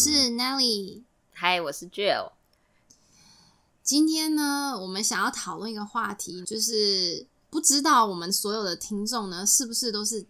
[0.00, 2.32] 我是 Nelly，嗨，我是 Jill。
[3.82, 10.24] 今天呢，我们想要讨论一个话题，就是不知道我们所有的听众呢，是不是都是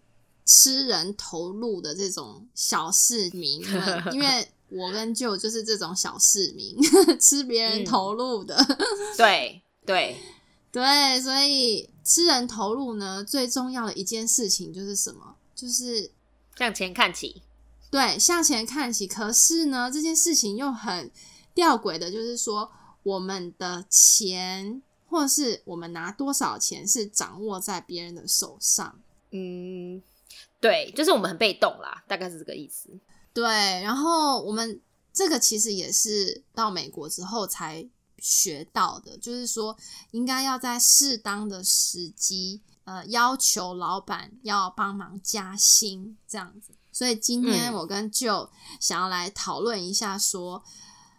[0.45, 3.61] 吃人头路的这种小市民？
[4.11, 6.75] 因为我跟 Jill 就是这种小市民，
[7.17, 8.61] 吃别人头路的。
[9.15, 10.17] 对对
[10.69, 15.37] 对，所以吃人投入呢，最重要的一件事情就是什么？
[15.55, 16.11] 就是
[16.57, 17.41] 向前看齐。
[17.91, 19.05] 对，向前看齐。
[19.05, 21.11] 可是呢，这件事情又很
[21.53, 22.71] 吊诡的，就是说，
[23.03, 28.97] 我们的钱，或是我们拿多少钱，是掌握在别人的手上。
[29.31, 30.01] 嗯，
[30.61, 32.89] 对，就是我们很被动啦，大概是这个意思。
[33.33, 33.43] 对，
[33.81, 34.79] 然后我们
[35.11, 37.85] 这个其实也是到美国之后才
[38.19, 39.77] 学到的，就是说，
[40.11, 46.71] 应该要在适当的时机，呃，要求老板要帮忙加薪，这样子。
[46.91, 50.63] 所以今天我跟舅想要来讨论一下，说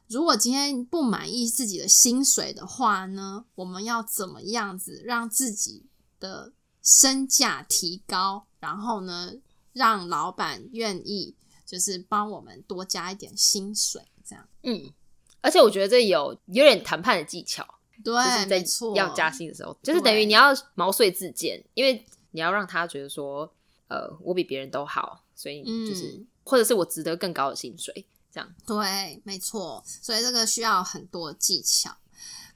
[0.09, 5.87] 如果今天不满意自己的薪水的话呢，我们要怎么样子让自己
[6.20, 9.33] 的身价提高，然后呢，
[9.73, 11.34] 让老板愿意
[11.65, 14.47] 就是帮我们多加一点薪水，这样。
[14.65, 14.93] 嗯，
[15.41, 17.67] 而且我觉得这有有点谈判的技巧，
[18.05, 23.50] 对，没错，要加薪的时候，就是等于你要毛遂自荐，因为你要让他觉得说，
[23.89, 25.22] 呃，我比别人都好。
[25.34, 29.83] 所以就是，或者是我值得更高的薪水，这样对，没错。
[29.86, 31.97] 所以这个需要很多技巧。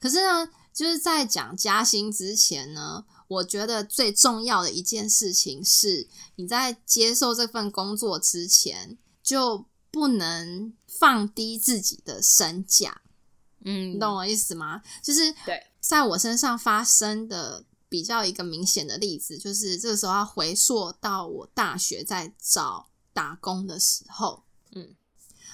[0.01, 13.01] 可是呢，就是在讲加薪之前呢，我觉得最重要的一件事情是，你在接受这份工作之前，就不能放低自己的身价。
[13.65, 14.83] 嗯，你懂我意思吗？
[15.03, 17.65] 就是对，在我身上发生的。
[17.89, 24.43] 比较一个明显的例子，就是这个时候要回溯到我大学在找打工的时候。
[24.73, 24.95] 嗯，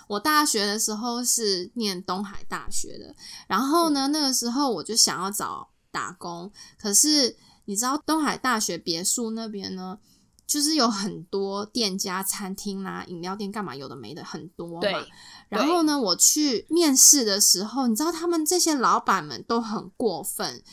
[0.09, 3.15] 我大学的时候是念东海大学的，
[3.47, 7.37] 然后呢，那个时候我就想要找打工，可是
[7.67, 9.99] 你知道东海大学别墅那边呢，
[10.47, 15.07] 就是有很多店家、餐厅啦、饮料店，干嘛有的没的很多嘛。
[15.51, 20.65] 然后呢，我去面试的时候，你知道他们这些老板们都很过分。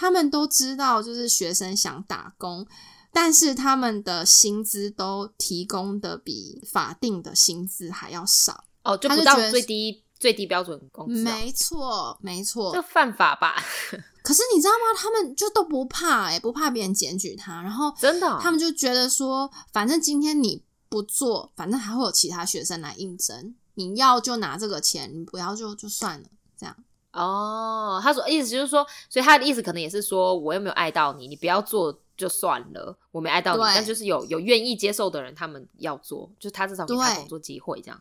[0.00, 2.64] 他们都知道，就是学生想打工，
[3.12, 11.24] 但是他们的薪资都提供的比法定的薪资还要少哦，就不到最低最低标准工资。
[11.24, 13.56] 没错，没错，这犯法吧？
[14.22, 14.96] 可是你知道吗？
[14.96, 26.76] 他们就都不怕，哎，不怕别人检举他，然后真的，他们就觉得说，反正今天你不做，反正还会有其他学生来应征，你要就拿这个钱，你不要就就算了，这样。
[27.12, 38.00] 哦，他说意思就是说，所以他的意思可能也是说，我又没有爱到你，你不要做就算了，我没爱到你，但就是有有愿意接受的人，他们要做，就他至少给他工作机会这样。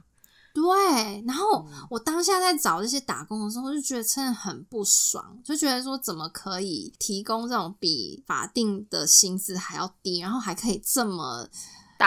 [0.53, 11.47] 对，然后我当下在找这些打工的时候，就觉得真的很不爽，就觉得说怎么可以提供这种比法定的薪资还要低，然后还可以这么。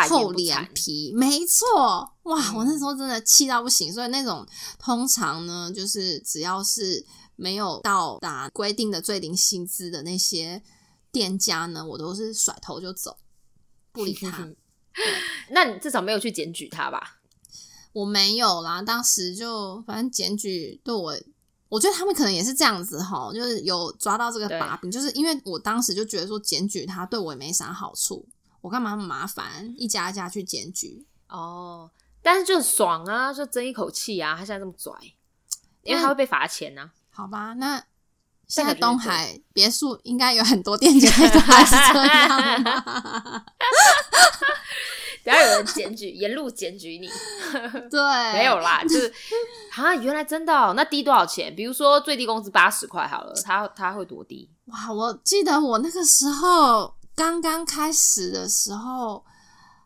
[0.08, 1.66] 厚脸皮，没错，
[2.22, 2.52] 哇！
[2.54, 4.46] 我那时候真的气到不行，所以那种
[4.78, 7.04] 通常呢，就是只要是
[7.36, 10.62] 没有到达规定的最低薪资的那些
[11.10, 13.16] 店家呢，我都是甩头就走，
[13.92, 14.48] 不理他。
[15.50, 17.20] 那你至少没有去检举他吧？
[17.92, 21.16] 我没有啦，当时就反正检举对我，
[21.68, 28.24] 我觉得他们可能也是这样子哈，就是有抓到这个把柄，就是因为我当时就觉得说检举他对我也没啥好处。
[28.60, 31.90] 我干嘛那么麻烦，一家一家去检举哦？
[32.22, 34.36] 但是就爽啊，就争一口气啊！
[34.38, 34.92] 他现在这么拽，
[35.82, 36.90] 因为他会被罚钱呢。
[37.08, 37.82] 好吧，那
[38.46, 42.62] 现在东海别墅应该有很多店家都还是这样。
[45.24, 47.08] 等下有人检举，沿路检举你。
[47.90, 49.10] 对，没有啦，就是
[49.72, 51.54] 啊，原来真的，那低多少钱？
[51.56, 54.50] 比如说最低工资八十块好了，他他会多低？
[54.66, 56.94] 哇，我记得我那个时候。
[57.20, 59.22] 刚刚开始的时候，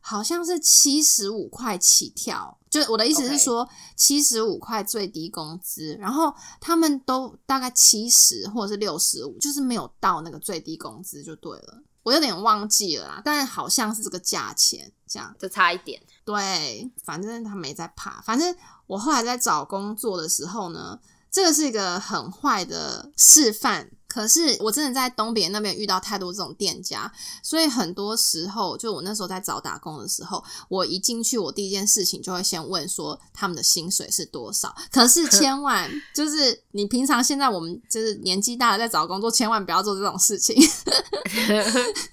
[0.01, 11.83] 好像是七十五块起跳，就我的意思是说，七十五块最低工资，然后他们都大概七十或者是六十五，就是没有到那个最低工资就对了。
[12.05, 16.01] 我有点忘记了，但好像是这个价钱，这样就差一点。
[16.25, 18.21] 对，反正他没在怕。
[18.21, 18.55] 反正
[18.87, 21.01] 我后来在找工作的时候呢，
[21.35, 23.91] 这个是一个很坏的示范。
[24.07, 27.11] 可是我真的在东北那边遇到太多这种店家，
[27.43, 34.73] 所以很多时候，就我那时候在找打工的时候，我一进去，我第一件事情就会先问说他们的薪水是多少。
[34.93, 40.55] 可是千万 就是你平常现在我们就是年纪大了在找工作，千万不要做这种事情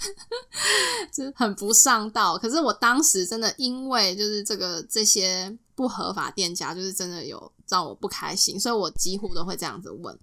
[1.13, 2.35] 就是很不上道。
[2.35, 5.56] 可是我当时真的因为就是这个这些。
[5.74, 10.15] 不合法店家，就是真的有让我不开心，所以我几乎都会这样子问。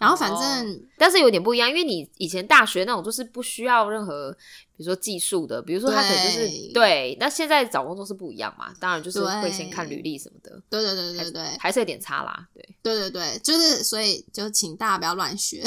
[0.00, 4.30] 然后反正，但是有点不一样，因为你以前大学那种就是不需要任何，
[4.76, 7.16] 比如说技术的，比如说他可能就是对。
[7.18, 8.72] 那现在找工作是不一样嘛？
[8.78, 10.52] 当然就是会先看履历什么的。
[10.70, 12.46] 对对对对对，还是有点差啦。
[12.54, 15.60] 对对对对，就是所以就请大家不要乱学。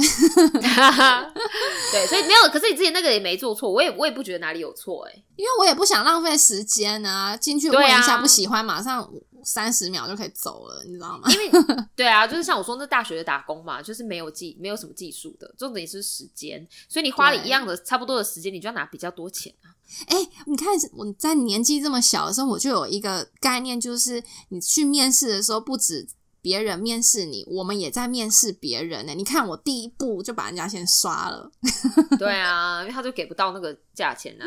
[1.91, 2.49] 对，所以没有。
[2.53, 9.11] 可是你之前那个也没做错，我也我也不觉得哪里有错哎，因为我也不想浪费时间啊，进去问一下不喜欢，马上。
[9.43, 11.29] 三十秒就可以走了，你知道吗？
[11.31, 11.51] 因为
[11.95, 19.69] 对啊，就是像我说，那大学的打工嘛，就是没有技，没有什么技术的，重点是时间，所以你花了一样的差不多的时间，你就要拿比较多钱啊。
[20.07, 26.07] 哎，你看我在年纪这么小的时候，我就有一个概念，就是你去面试的时候，不止
[26.41, 29.13] 别人面试你，我们也在面试别人呢。
[29.13, 31.51] 你看我第一步就把人家先刷了。
[32.17, 34.45] 对啊，因为他就给不到那个价钱呢。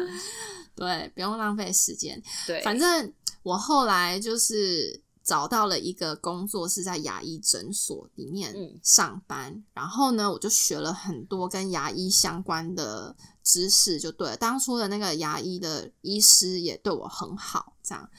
[0.75, 2.20] 对，不用浪费时间。
[2.46, 3.12] 对，反正。
[3.44, 8.52] 我后来就是找到了一个工作，是在牙医诊所里面
[8.82, 9.62] 上班。
[9.73, 14.37] 然后呢，我就学了很多跟牙医相关的知识，就对。
[14.37, 18.11] 当初的那个牙医的医师也对我很好，这样。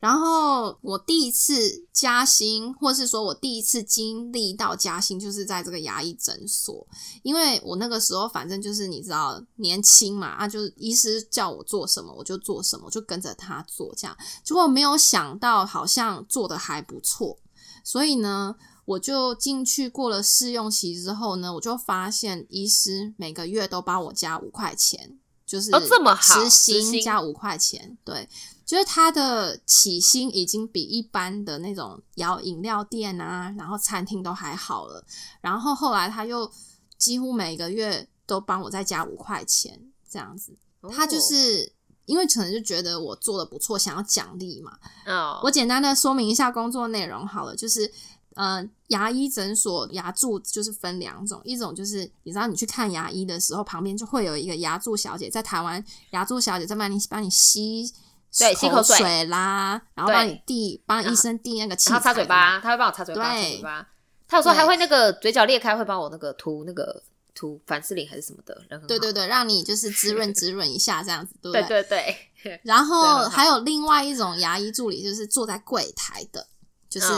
[0.00, 6.86] 然后我第一次加薪，或是说我第一次经历到加薪，就是在这个牙医诊所。
[7.22, 14.16] 因为我那个时候反正就是你知道年轻嘛，啊，就是医师叫我做什么我就做什么，就跟着他做这样。
[14.42, 17.38] 结果没有想到，好像做的还不错。
[17.84, 18.56] 所以呢，
[18.86, 28.26] 我就进去过了试用期之后呢，我就发现医师每个月都帮我加五块钱，就是哦这么好，实薪加五块钱，对。
[28.70, 35.04] 就是他的起薪已经比一般的那种摇饮料店啊，然后餐厅都还好了。
[35.40, 36.48] 然后后来他又
[36.96, 40.56] 几乎每个月都帮我再加五块钱这样子。
[40.92, 41.72] 他就是
[42.06, 44.78] 因为可能就觉得我做的不错，想要奖励嘛。
[45.04, 47.92] 哦，我简单的说明一下工作内容好了，就是
[48.34, 57.92] 呃，牙医诊所牙柱就是分两种，一种就是你知道你去看牙医的时候，旁边就会有一个牙柱小姐，在台湾牙柱小姐在帮你帮你吸。
[58.38, 59.24] 对，吸口水。
[59.24, 63.88] 啦，然后帮你递，帮医生递那个然后，擦嘴巴，他会帮我擦嘴巴，擦嘴巴。
[64.28, 67.02] 他有时候还会那个嘴角裂开，会帮我那个涂那个
[67.34, 68.54] 涂凡士林还是什么的，
[68.86, 71.82] 对对对，让你就是滋润滋润一下这样子，对 对？
[71.82, 72.60] 对对。
[72.62, 76.46] 然后 还有另外一种牙医助理，就是坐在柜台的，
[76.88, 77.08] 就是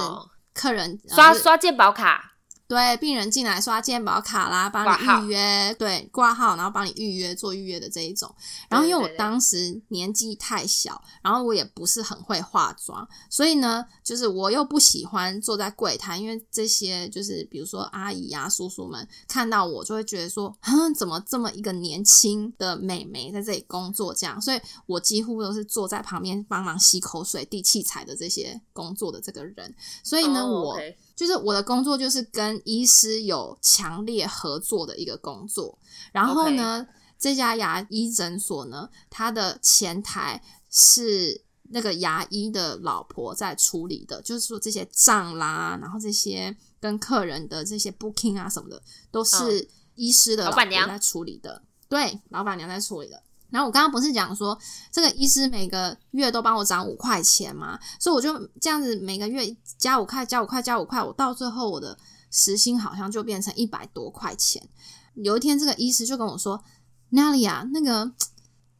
[0.54, 2.31] 客人刷刷健保卡。
[2.68, 8.34] 对，病人进来刷健保卡啦，帮你预约，对，挂号，然后帮你预约做预约的这一种。
[8.70, 24.40] 然后因为我当时年纪太小，然后我也不是很会化妆，所以呢，就是我又不喜欢坐在柜台，因为这些就是比如说阿姨啊、叔叔们看到我就会觉得说，哼，怎么这么一个年轻的美眉在这里工作这样？
[24.40, 29.74] 所以我几乎都是坐在旁边帮忙吸口水、递器材的这些工作的这个人。
[30.02, 30.78] 所以呢，我。
[31.14, 35.78] 就是我的工作就是跟医师有强烈合作的一个工作，
[36.12, 36.86] 然后呢，
[37.18, 50.88] 这家牙医诊所呢，它的前台是那个牙医的老婆在处理的，就是说这些账啦，然后这些跟客人的这些 booking 啊什么的，都是医师的老板娘。
[50.88, 53.22] 在处理的，对，老板娘在处理的。
[53.52, 54.58] 然后我刚刚不是讲说，
[54.90, 61.96] 这个医师每个月都帮我涨五块钱嘛，所以我就这样子每个月加五块、加五块、加五块，我到最后我的
[62.30, 64.68] 时薪好像就变成一百多块钱。
[65.14, 66.64] 有一天，这个医师就跟我说
[67.10, 68.10] ：“娜丽亚，那个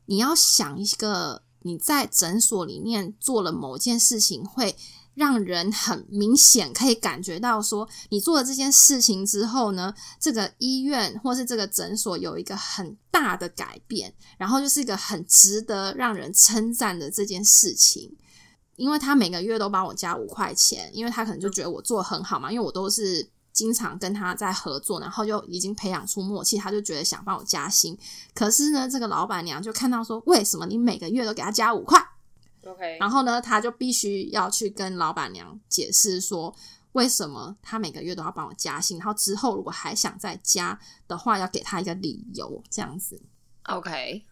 [0.07, 4.75] 你要想一个你在诊所里面做了某件事情会。”
[5.15, 18.17] 让人很明显可以感觉到，说你做了这件事情之后呢，这个医院或是这个诊所有一个很大的改变，然后就是一个很值得让人称赞的这件事情。
[18.77, 27.97] 因为他每个月都帮我加五块钱，因为他可能就觉得我做很好嘛，因为我都是经常跟他在合作，然后就已经培养出默契，他就觉得想帮我加薪。
[28.35, 32.03] 可是呢，这个老板娘就看到说，为什么你每个月都给他加五块
[32.65, 36.55] ？OK，然后呢，他就必须要去跟老板娘解释说，
[36.93, 40.79] 为什么他每个月都要帮我加薪，然后之后如果还想再加
[41.09, 43.21] 的话，要给他一个理由，这样子。
[43.65, 44.25] OK，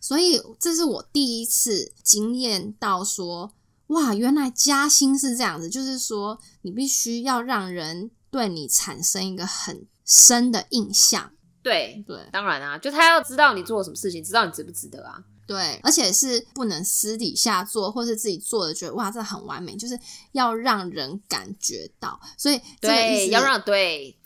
[0.00, 3.52] 所以这是我第一次经验到说，
[3.88, 11.32] 哇，原来加薪是这样子，就是说你必须要让人对你产生一个很深的印象。
[11.62, 15.22] 对对，当然啊，就他要知道你做了什么事情，知道你值不值得啊。
[15.50, 19.98] 对，而且是不能私底下做，或是自己做的觉得哇，这很完美，就是
[20.30, 22.20] 要让人感觉到。
[22.38, 24.16] 所以对，要让对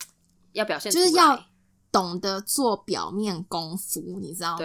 [0.51, 1.43] 要表现，就是要
[1.91, 4.57] 懂得做表面功夫，你知道吗？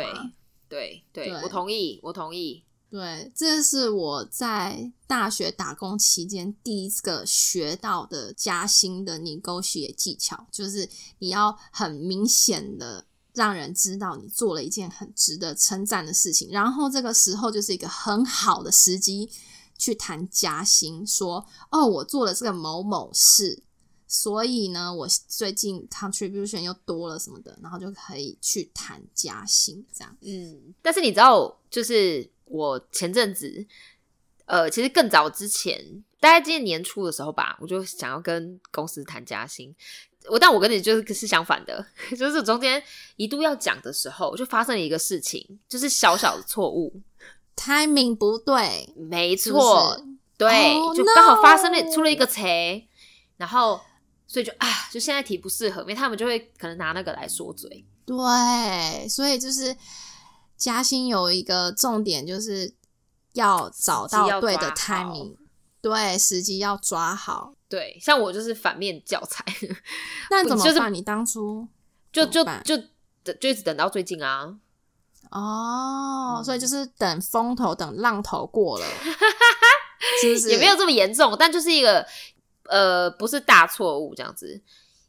[0.69, 2.62] 对对对，我同意，我同意。
[2.90, 10.87] 对，这是我在大学打工期间第一个学到的加薪的 negotiate 技巧，就是
[11.21, 13.07] 你要很明显的
[13.41, 19.31] 让人知道你做了一件很值得称赞的事情，然后这个时候就是一个很好的时机
[19.79, 23.63] 去谈加薪，说哦，我做了这个某某事。
[24.07, 30.17] 所以呢，我最近 contribution 又多了什么的，然后就可以去谈加薪这样。
[30.21, 33.65] 嗯，但是你知道，就是我前阵子，
[34.47, 39.73] 呃，其实更早之前，大概今年年初的时候吧，我就想要跟公司谈加薪。
[40.29, 41.85] 我但我跟你就是是相反的，
[42.19, 42.83] 就是中间
[43.17, 47.00] 一度要讲的时候，就发生了一个事情，就是小小的错误，
[47.57, 50.00] timing 不对，没错，
[50.37, 52.43] 对，就刚好发生了出了一个错，
[53.37, 53.81] 然后。
[54.33, 57.85] 所以就啊，就现在题不适合，因为他们就会可能拿那个来说嘴。
[58.07, 59.77] 对，所以就是
[60.57, 62.73] 嘉兴有一个重点，就是
[63.33, 65.35] 要找到对的 timing，
[65.81, 67.53] 对，时机要抓好。
[67.69, 69.45] 对，像我就是反面教材。
[70.31, 70.93] 那怎么办？
[70.93, 71.67] 你当初
[72.13, 72.77] 就就就
[73.35, 74.57] 就一直等到最近啊。
[75.31, 78.87] 哦，所以就是等风头、等浪头过了，
[80.21, 80.51] 是不是？
[80.51, 82.07] 也没有这么严重，但就是一个。
[82.65, 84.63] 呃，不是大错误这样子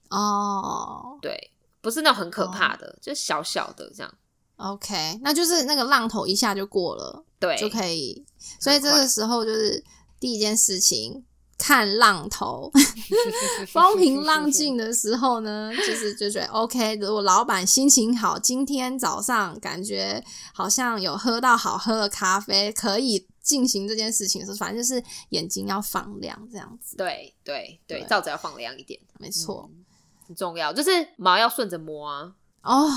[0.09, 4.11] 哦，对，不是那种很可怕的，就小小的这样。
[4.55, 8.25] OK，那就是那个浪头一下就过了，对，就可以。
[8.59, 9.83] 所以这个时候就是
[10.21, 11.25] 第一件事情，
[11.57, 12.71] 看浪头，
[13.73, 16.95] 风平浪静的时候呢，就是就觉得 OK。
[16.95, 20.23] 如果老板心情好，今天早上感觉
[20.53, 23.27] 好像有喝到好喝的咖啡，可以。
[23.41, 26.95] 进行这件事情的时候，反正就是眼睛要放亮，这样子。
[26.95, 29.67] 对对对，罩子要放亮一点，没错，
[30.27, 30.71] 很重要。
[30.71, 32.31] 就是毛要顺着摸啊。
[32.61, 32.87] 哦，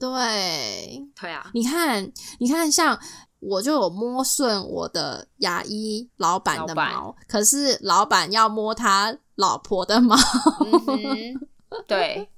[0.00, 1.48] 对，对啊。
[1.54, 2.98] 你看，你看，像
[3.42, 10.16] 我就有摸顺我的牙医老板的毛，可是老板要摸他老婆的毛。
[11.86, 12.30] 对，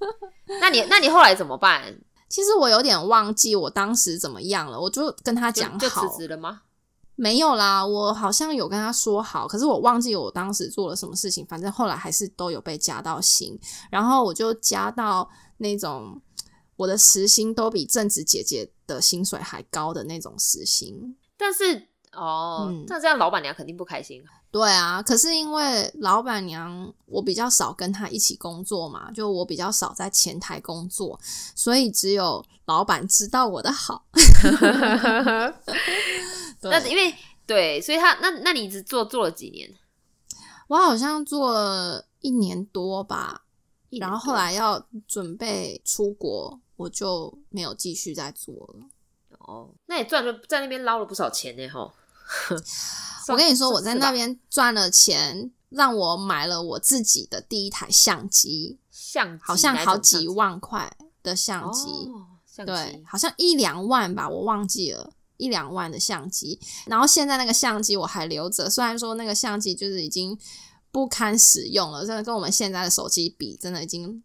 [0.59, 1.95] 那你那你后来怎么办？
[2.27, 6.61] 其实我有点忘记我当时怎么样了，我就跟他讲好，就辞职了吗？
[7.15, 11.45] 没有啦，我好像有跟他说好，可是我忘记我当时做了什么事情。
[11.45, 13.57] 反正后来还是都有被加到薪，
[13.91, 16.19] 然后我就加到那种
[16.75, 21.15] 我的时薪都比正职姐姐的薪水还高的那种时薪。
[21.37, 24.23] 但是哦，那这样老板娘肯定不开心。
[24.51, 31.19] 对啊，可是因为老板娘我比较少跟她一起工作嘛，就我比较少在前台工作，
[31.53, 34.05] 所以只有老板知道我的好。
[36.61, 37.13] 那因为
[37.45, 39.69] 对，所以他那那你一直做做了几年？
[40.67, 43.43] 我好像做了一年多吧，
[43.99, 48.85] 然后后来要准备出国，我就没有继续再做了。
[49.39, 51.93] 哦，那也赚了在那边捞了不少钱呢，吼！
[53.29, 62.11] 我跟你说，我在那边赚了钱，让我买了我自己的第一台相机，相好像好几万块的相机，
[62.65, 65.11] 对，好像一两万吧，我忘记了。
[65.37, 70.39] 一两万的相机，然后现在那个相机我还留着，虽然说那个相机就是已经
[70.91, 74.23] 不堪使用了，真的跟我们现在的手机比，真的已经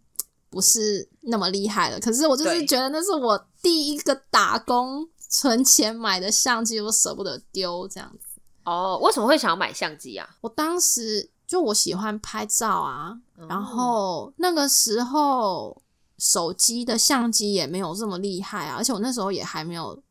[0.51, 1.99] 不是那么厉害了。
[1.99, 8.41] 可是我就是觉得那是我第一个打工存钱买的相机，我舍不得丢这样子。
[8.65, 10.29] 哦，为什么会想要买相机啊？
[10.43, 13.17] 我当时就我喜欢拍照啊，
[13.49, 15.81] 然后那个时候
[16.19, 20.03] 手机的相机也没有这么厉害啊，而且我那时候也还没有。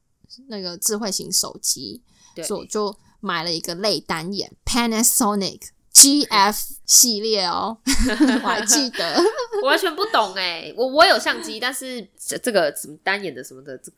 [0.48, 2.04] 那个智慧型手机，
[2.46, 5.60] 所以我就买了一个类单眼 Panasonic
[5.94, 7.78] GF 系列哦，
[8.44, 9.22] 我还记得，
[9.64, 13.98] 我完全不懂哎，我我有相机，但是这这个什么单眼的什么的，这个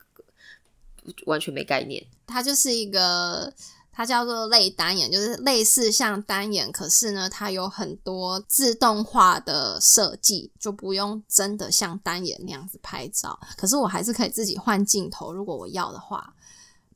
[1.26, 2.04] 完全没概念。
[2.26, 3.52] 它就是一个。
[3.94, 13.38] 它叫做类单眼，就是类似像单眼，可是呢，它有很多自动化的设计，就不用真的像单眼那样子拍照。
[13.54, 16.32] 可是我还是可以自己换镜头，如果我要的话。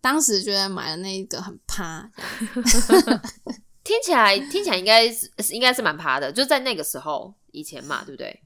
[0.01, 2.11] 当时觉得买的那一个很趴，
[3.87, 8.43] 听起来听起来应该是应该是蛮爬的，就在那个时候以前嘛，对不对？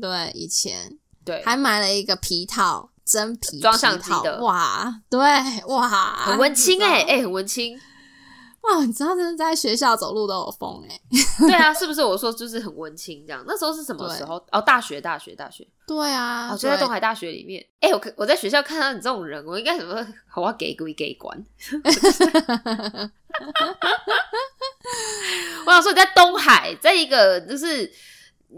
[0.00, 5.18] 对，以前对，还买了一个皮套，真皮装相机的，哇，对，
[5.66, 5.88] 哇，
[6.26, 7.80] 很文青哎 哎，很文青。
[8.62, 11.00] 哇，你知道，真的在学校走路都有风哎。
[11.46, 12.02] 对啊，是不是？
[12.02, 13.42] 我说就是很温馨这样。
[13.46, 14.36] 那时候是什么时候？
[14.52, 15.66] 哦，大学，大学，大学。
[15.86, 17.64] 对啊，我就在东海大学里面。
[17.80, 20.06] 哎，我我在学校看到你这种人，我应该怎么？
[20.28, 21.36] 好啊，给归给管。
[25.66, 27.90] 我想说你在东海，在一个就是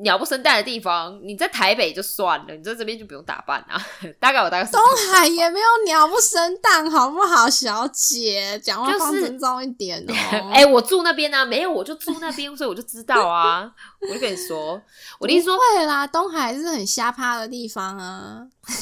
[0.03, 3.81] 鸟不生蛋的地方，你在台北就算了，你在这边就不用打扮啊。
[4.19, 4.81] 大概我大概东
[5.13, 8.59] 海也没有鸟不生蛋，好不好，小姐？
[8.59, 10.13] 讲话放尊重一点哦。
[10.53, 13.71] 哎，我住那边呢，没有我就住那边，所以我就知道啊。
[14.01, 14.81] 我就跟你说，
[15.19, 18.47] 我跟你说会啦，东海是很瞎趴的地方啊。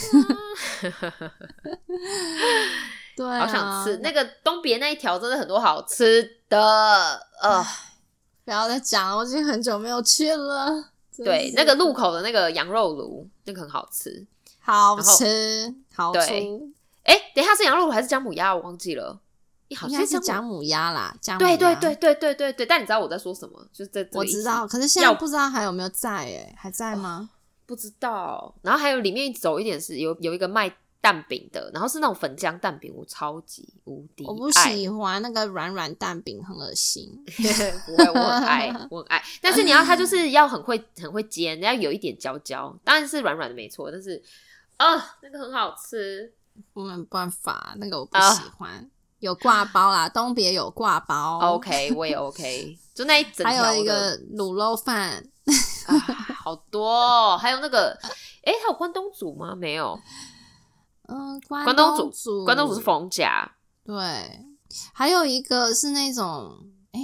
[3.15, 7.21] 对，好想吃那个东边那一条，真的很多好吃的。
[7.43, 7.63] 呃，
[8.45, 10.92] 不要再讲了，我已经很久没有去了。
[11.19, 14.27] 对，那个路口的那个羊肉炉，那个很好吃，
[14.61, 16.21] 好吃，好吃。
[17.03, 18.55] 哎，等一下是羊肉炉还是姜母鸭？
[18.55, 19.21] 我忘记了，
[19.77, 21.15] 好像是姜母鸭啦。
[21.21, 22.67] 姜对对对对对对对。
[22.67, 23.67] 但你知道我在说什么？
[23.73, 26.11] 就是在我知道，可是现在不知道还有没有在？
[26.11, 27.31] 哎，还在吗？
[27.67, 28.55] 不知道。
[28.63, 30.75] 然后还有里面走一点是有有一个卖。
[31.03, 34.25] 蛋饼的，然后是那种粉浆蛋饼，我超级无敌。
[34.25, 37.13] 我不喜欢那个软软蛋饼，很恶心。
[37.85, 39.21] 不会，我很爱， 我很爱。
[39.41, 43.91] 但是你要它就是要很会很会煎，要有一点焦焦，当然是软软的没错。
[43.91, 44.23] 但是
[44.77, 46.33] 啊，那个很好吃。
[46.73, 48.89] 我没办法，那个我不喜欢。
[49.19, 51.39] 有挂包啦，东别有挂包。
[51.55, 52.79] OK，我也 OK。
[52.95, 55.25] 就那一整还有一个卤肉饭
[55.87, 55.99] 啊，
[56.45, 57.37] 好多。
[57.39, 57.99] 还有那个，
[58.45, 59.57] 哎，还有关东煮吗？
[59.57, 59.99] 没有。
[61.09, 63.51] 嗯，关东煮，关东煮是冯家。
[63.85, 64.47] 对，
[64.93, 67.01] 还有一个是那种，哎，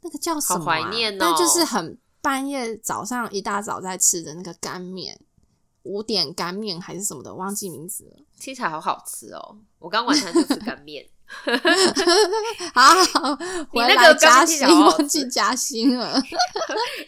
[0.00, 0.64] 那个叫什么？
[0.64, 1.16] 怀念哦！
[1.20, 5.20] 但就是很半夜早上一大早在吃的那个干面，
[5.82, 8.24] 五点干面还是什么的，忘记名字了。
[8.40, 9.58] 听起来好好吃哦！
[9.78, 11.06] 我刚晚餐就吃干面。
[12.74, 12.92] 好，
[13.72, 16.20] 你那个加薪忘记加薪了。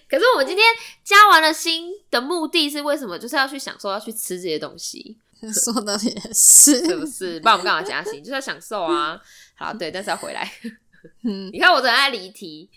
[0.08, 0.64] 可是我们今天
[1.02, 3.18] 加完了薪的目的是为什么？
[3.18, 5.18] 就是要去享受，要去吃这些东西。
[5.52, 7.40] 说的也是，是不是？
[7.40, 8.22] 不然我们干嘛加薪？
[8.22, 9.20] 就是要享受啊！
[9.56, 10.50] 好，对，但是要回来。
[11.22, 12.70] 嗯， 你看我很爱离题，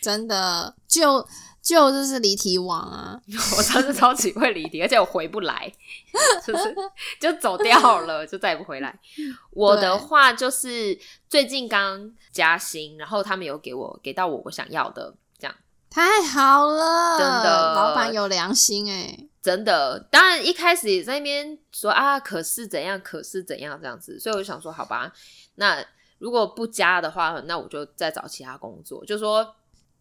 [0.00, 1.26] 真的，就
[1.62, 3.20] 就就是离题王啊！
[3.56, 5.70] 我真是超级会离题，而且我回不来，
[6.46, 6.74] 就是
[7.20, 8.98] 就走掉了，就再也不回来。
[9.50, 10.98] 我的话就是
[11.28, 15.54] 最近刚加薪，然后他们有给我给到我我想要的，这样
[15.90, 19.28] 太好了，真的，老板有良心哎。
[19.46, 25.12] 真的，当然一开始也在那边说啊，可是怎样，可是怎样这样子，所以我就想说，好吧，
[25.54, 25.86] 那
[26.18, 29.54] 如果不加的话，那我就再找其他工作，就说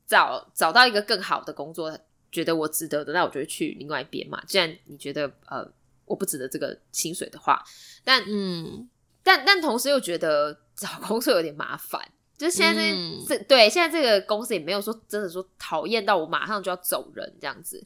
[0.07, 1.95] 找找到一个更好的工作，
[2.31, 4.43] 觉得我值得的，那我就会去另外一边嘛。
[4.47, 5.63] 既然你觉得呃
[6.05, 7.63] 我不值得这个薪水的话，
[8.03, 8.89] 但嗯，
[9.21, 12.01] 但但同时又觉得找工作有点麻烦，
[12.35, 12.81] 就是现在
[13.27, 17.85] 这这对现在这个公司也没有说真的说讨厌到我马上就要走人这样子。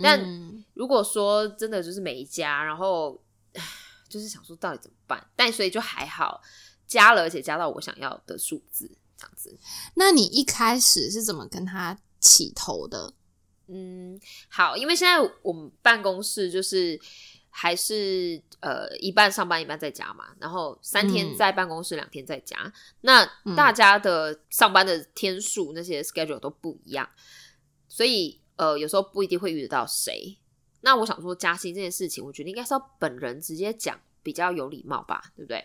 [0.00, 3.20] 但如果说真的就是每一家，然后
[4.08, 5.26] 就是想说到底怎么办？
[5.34, 6.40] 但所以就还好
[6.86, 9.58] 加了，而且加到我想要的数字这样子。
[9.94, 13.14] 那你一开始是怎么跟他起头的？
[13.68, 17.00] 嗯，好，因为现在我们办公室就是
[17.48, 22.70] 还是呃一半上班一半在家嘛，然后三天在办公室，两天在家。
[23.00, 23.24] 那
[23.56, 27.08] 大家的上班的天数那些 schedule 都不一样，
[27.88, 28.41] 所以。
[28.56, 30.36] 呃，有时候不一定会遇得到谁。
[30.82, 35.64] 那我想说加薪这件事情，我觉得应该是要本人直接讲比较有礼貌吧，对不对？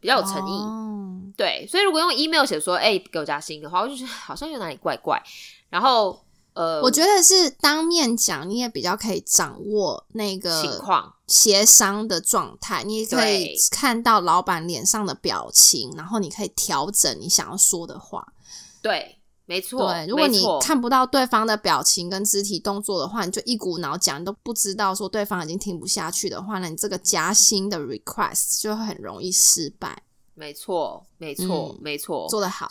[0.00, 1.32] 比较有诚意。
[1.36, 5.22] 对，所以如果用 email 写说，哎，给我加薪的话，我就觉得 好像有哪里怪怪。
[5.70, 18.34] 然后，呃，我觉得是当面讲，你也比较可以掌握那个情况、协商的状态，你也可以看到老板脸上的表情，然后你可以调整你想要说的话。
[18.82, 19.19] 对。
[19.50, 30.04] 没错，对，如果你看不到对方的表情跟肢体动作的话，你就一股脑讲，你都不知道说对方已经听不下去的话，那你这个加薪的 request 就很容易失败。
[30.34, 32.70] 没错，没错，没错，做得好。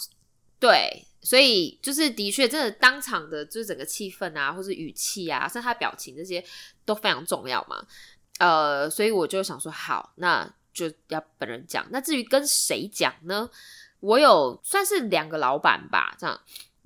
[0.58, 6.42] 对，所以就是的确，真的当场的，就是整个气氛啊，或是语气啊，甚至他表情这些
[6.86, 7.86] 都非常重要嘛。
[8.38, 11.86] 呃，所以我就想说，好，那就要本人讲。
[11.90, 13.50] 那至于跟谁讲呢？
[14.02, 16.40] 我有算是两个老板吧，这样。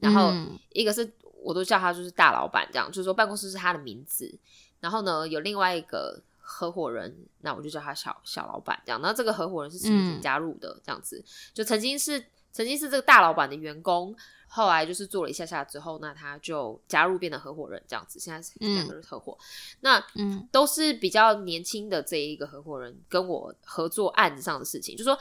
[0.03, 0.31] 然后
[0.73, 1.09] 一个是
[1.41, 4.37] 我都叫他就是大老板这样，就是说办公室是他的名字。
[4.79, 9.01] 然后呢，有另外一个合伙人，那我就叫他小小老板这样。
[9.01, 14.13] 那这个合伙人是曾经加入的，这样子就曾经是曾经是这个大老板的员工，
[14.47, 18.19] 后来就是做了一下下之后，那他就加入变成合伙人这样子。
[18.19, 19.37] 现在是两个人合伙，
[19.79, 25.17] 那嗯都是比较年轻的这一个合伙人跟我合作案子上的事情，就说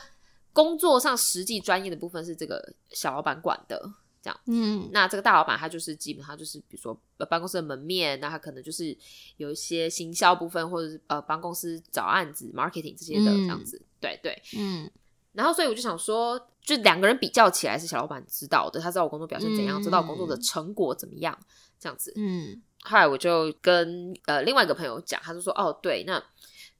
[0.53, 3.92] 工作上实际专业的部分是这个小老板管的。
[4.22, 6.96] 这样，嗯，那这个大老板他就是基本上就是，比如说
[7.28, 8.96] 办公室的门面，那他可能就是
[9.37, 14.88] 有一些行销部分，或者是呃帮公司找案子、marketing 这些的这样子，对对，嗯。
[15.32, 21.37] 然后所以我就想说，就两个人比较起来，是小老板知道的，他知道我工作表现怎样，知道我工作的成果怎么样，
[21.80, 22.12] 这样子。
[22.14, 26.22] 嗯，后来我就跟呃另外一个朋友讲，他就说，哦，对，那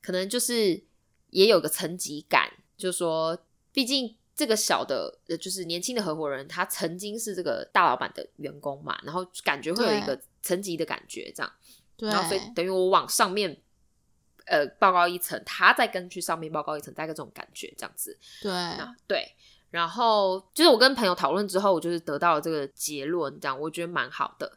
[0.00, 0.85] 可能就是
[1.31, 3.37] 也有个层级感，就是说，
[3.72, 4.14] 毕竟。
[4.35, 11.53] 这个小的，呃，就是年轻的合伙人，他曾经是这个大老板的员工嘛，然后感觉会有一个层级的感觉，这样，
[11.99, 13.55] 然后所以等于我往上面，
[14.47, 18.51] 呃，报告一层，他再跟去上面报告一层，大概这种感觉，这样子，对，
[19.07, 19.35] 对，
[19.71, 24.51] 然后就是我跟朋友讨论之后，我就是得到了这个结论，这样我觉得蛮好的，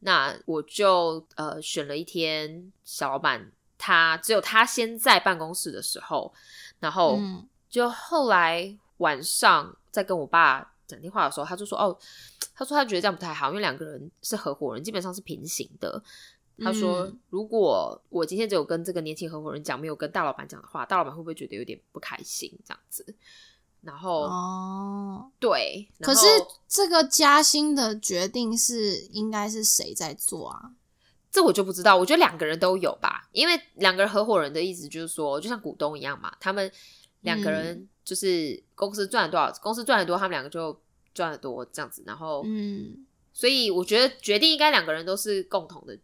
[0.00, 6.34] 那我就呃选了一天，小老板他只有他先在办公室的时候，
[6.80, 7.16] 然后
[7.70, 8.76] 就后来。
[8.98, 11.96] 晚上在跟我爸讲电话的时候，他就说：“哦，
[12.54, 16.02] 他说他觉得这样不太好，因为两个人是合伙人，基本上是平行的。
[16.58, 22.56] 他说，如果我今天只有跟这个年轻合伙人讲，没有跟大老板讲的话，大老板会不会觉得有点不开心？
[22.64, 23.04] 这样子？
[23.80, 26.26] 然后哦，对，可是
[26.68, 30.70] 这个加薪的决定是应该是谁在做啊？
[31.32, 31.96] 这我就不知道。
[31.96, 36.70] 我觉得两个人都有吧，因为两个人合伙人的意思就是说，就像股东一样嘛，他们
[37.22, 40.78] 两个人。”就是公司赚了多少，公司赚的多，他们两个就
[41.14, 42.02] 赚的多，这样子。
[42.06, 45.96] 然后，嗯，所以我觉得决定应该两个人都是共同的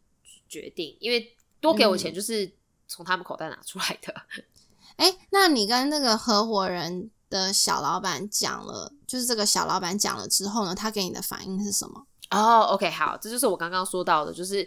[0.49, 2.51] 决定，因为多给我钱就是
[2.89, 4.15] 从他们口袋拿出来的。
[4.97, 12.07] 哎，那你跟那个合伙人的小老板讲了，就是这个小老板讲了之后呢，他给你的反应是什么？
[12.31, 14.67] 哦，OK，好，这就是我刚刚说到的，就是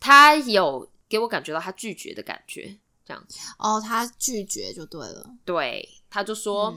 [0.00, 2.78] 他有给我感觉到他拒绝的感觉。
[3.06, 5.30] 这样子哦，他拒绝就对了。
[5.44, 6.72] 对，他就说，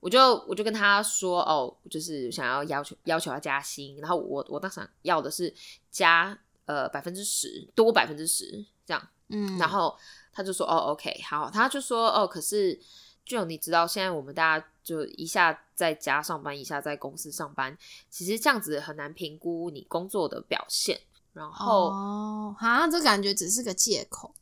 [0.00, 5.54] 我就我就跟他说，哦，就是想要要求要求他加薪，然后我我当时要的是
[5.90, 9.94] 加呃百分之十多百分之十这样，嗯，然后
[10.32, 12.80] 他就说，哦，OK，好，他就说，哦，可是
[13.26, 17.76] 就你知道，现在我们大家就一下在家上班，一下在公司上班，
[18.08, 20.98] 其实这样子很难评估你工作的表现。
[21.34, 24.34] 然后哦，好这感觉只是个借口。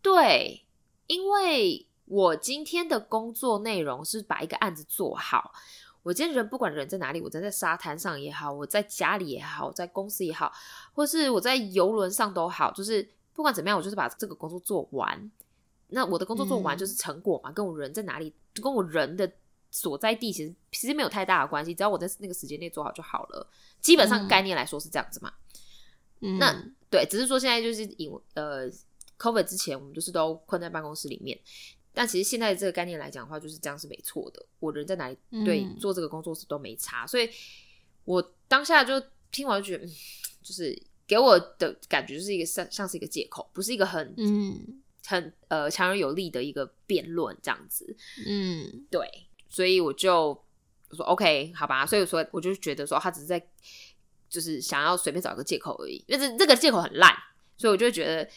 [0.00, 0.64] 对，
[1.06, 5.52] 因为我今天的工作内容是把一个案子做好。
[6.02, 10.52] 我今天人不管人在哪里，我在在沙滩上也好，我在家里也好，在公司也好，
[10.92, 15.30] 或是我在游轮上都好，就是不管怎么样，我就是把这个工作做完。
[15.86, 19.30] 那我的工作做完就是成果嘛，跟我人在哪里，跟我人的
[19.70, 23.46] 所在地其实其实没有太大的关系，只要我在那个时间内做好就好了。
[23.80, 25.32] 基本上概念来说是这样子嘛。
[26.22, 28.68] 嗯那对，只是说现在就是以呃。
[29.20, 31.38] Covid 之前，我们就是都困在办公室里面。
[31.92, 34.44] 但其实现在这个概念来讲的话，就是这样是没错的。
[34.58, 37.06] 我人在哪里，对做这个工作是都没差。
[37.06, 37.28] 所以
[38.04, 39.86] 我当下就听完就觉得，
[40.42, 47.96] 就是给我的感觉就是一个像像是一个借口，不是一个很嗯很呃强而有力的一个辩论这样子。
[48.26, 49.08] 嗯，对。
[49.48, 50.44] 所以我就
[50.92, 51.84] 说 OK，好吧。
[51.84, 53.44] 所以说我就觉得说他只是在
[54.28, 57.12] 就是想要随便找一个借口而已，因为这这个借口很烂，
[57.56, 58.28] 所以我就觉得。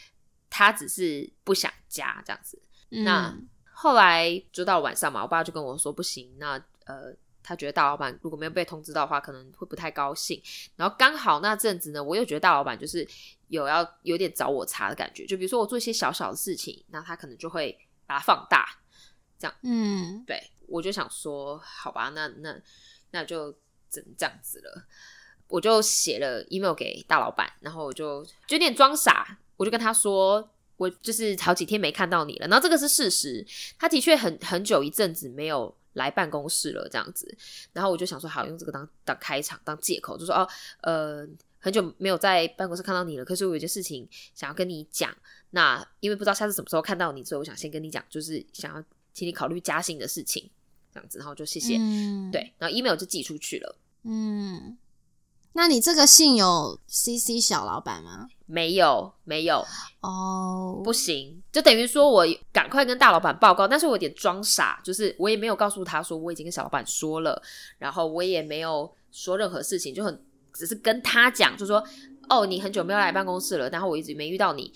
[0.56, 2.62] 他只是不想加这样子，
[3.04, 3.36] 那
[3.72, 10.42] 后来就到晚上嘛，我爸就跟我说不行，那呃，他觉得大老板如果没有被通知到的话，可能会不太高兴。
[10.76, 13.08] 然后刚好那阵子呢，我又觉得大老板就是
[13.48, 18.78] 有要有点找我茬的感觉，就比如说我做一些小小的事情，那他可能就会把它放大，
[19.40, 22.56] 这样，嗯，对，我就想说，好吧，那那
[23.12, 23.52] 那就
[23.90, 24.86] 只能这样子了，
[25.48, 29.40] 我就写了 email 给大老板，然后我就有点装傻。
[29.56, 30.50] 我就跟他说，
[30.84, 33.46] 我就是好几天没看到你了，然后这个是事实，
[33.80, 37.34] 他的确很很久一阵子没有来办公室了，这样子，
[37.72, 40.48] 然后我就想说，好用这个当当开场当借口，就说哦，
[40.82, 41.28] 呃，
[41.60, 45.16] 很久没有在办公室看到你了，可是我有件事情想要跟你讲，
[45.52, 50.50] 那因为不知道下次什么时候看到你，所以我想先跟你讲，就是想要请你考虑加薪的事情，
[50.94, 52.30] 这样子，然后就谢谢，嗯。
[52.32, 54.78] 对，然后 email 就寄出去了，嗯。
[55.54, 58.28] 那你这个信有 CC 小老板吗？
[58.46, 59.66] 没有，没有
[60.02, 67.42] 哦，不行，就等于说我赶快跟大老板报告，但是我有点装傻，就是我也没有告诉他说我已经跟小老板说了，
[67.78, 71.84] 然后我也没有说任何事情，就很只是跟他讲，就说
[72.30, 74.72] 哦，你很久没有来办公室了，然后我一直没遇到你，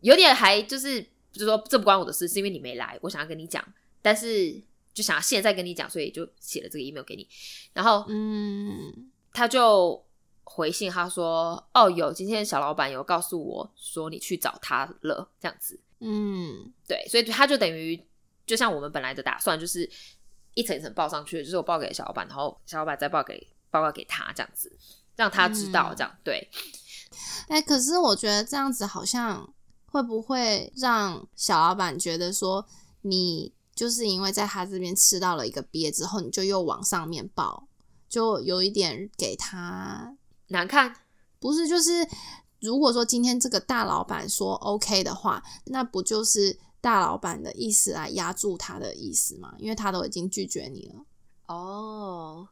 [0.00, 1.00] 有点还就是
[1.32, 3.64] 就是说这不关我的事，是因为你没来，我想要跟你讲，
[4.02, 4.52] 但是
[4.92, 7.26] 就想要现在跟你讲，所以就写了这个 email 给你，
[7.72, 10.03] 然后嗯，他就。
[10.44, 15.80] 回信他说：“哦，有今天小老板有告诉我说你去找他了，这样子。
[16.00, 18.00] 嗯，对，所以他就等于
[18.46, 19.90] 就像我们本来的打算，就是
[20.52, 24.70] 一层一层报上去，就是我报给小老板，然后小老板再报给报告给他，这样子
[25.16, 26.50] 让他知道，这样对。
[27.48, 29.54] 哎，可是我觉得这样子好像
[29.86, 32.66] 会不会让小老板觉得说
[33.02, 37.66] 你就是因为在他这边吃到了一个鳖之后，你就又往上面报，
[38.08, 40.14] 就有一点给他
[40.48, 40.94] 难看。
[41.38, 42.06] 不是，就是
[42.60, 49.54] 如果说今天这个大老板说 OK 的话，那不就是大老板的意思来压住他的意思吗？
[49.58, 51.04] 因为他都已经拒绝你了。
[51.46, 52.48] 哦，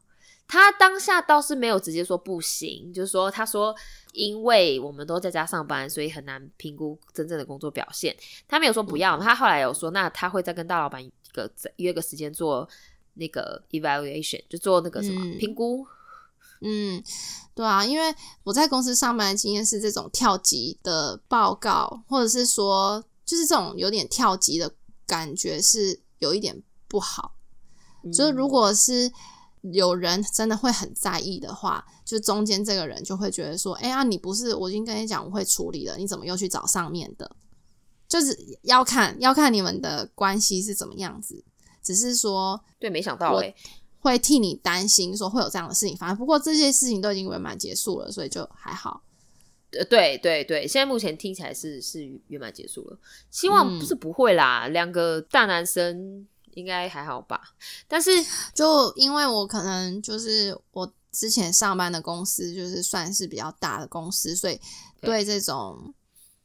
[0.47, 3.75] 他当下倒是没有直接说不行，就是说他说
[4.11, 8.15] 因为我们都在家上班，所以很难评估真正的工作表现。
[8.47, 12.69] 他没有说不要，他后来有说，那他会再跟大老板一个约个时间做
[13.15, 15.83] 那个 evaluation，就做那个什么评估。
[16.61, 17.03] 嗯，
[17.53, 24.73] 对啊，因为我在公司上班的经验是这种跳级的报告，或者是说就是这种有点跳级的
[25.05, 27.35] 感觉是有一点不好。
[28.13, 29.11] 就是如果是
[29.61, 37.35] 有人真的会很在意的话，就中间这个人就会觉得说：“哎呀，你不是我已经跟你讲我会处理了，你怎么又去找上面的？”
[38.07, 41.43] 就是要看要看你们的关系是怎么样子。
[41.81, 43.53] 只是说，对，没想到哎。
[44.03, 46.17] 会替你担心，说会有这样的事情发生。
[46.17, 49.01] 不过这些事情都已经圆满结束了，所以就还好。
[49.71, 52.99] 呃，对对对，现在目前听起来是是圆满结束了。
[53.31, 57.41] 希望不是不会啦，两个大男生应该还好吧？
[57.87, 58.11] 但是
[58.53, 64.59] 就因为我可能就是我之前上班的公司就是算是比较大的公司，所以
[64.99, 65.93] 对这种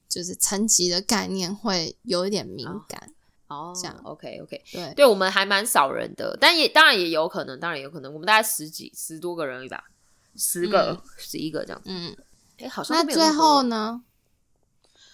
[0.08, 3.12] 就是层级的概念会有一点敏感。
[3.48, 3.98] 哦，这样。
[4.04, 9.84] OK OK，对，对我们还蛮少人的，但也当然也有可能，当然有可能，我们大概十几十多个人吧，
[10.36, 11.82] 十个十一个这样。
[11.82, 11.90] 子。
[11.90, 12.16] 嗯，
[12.58, 14.02] 哎，好像那最后呢？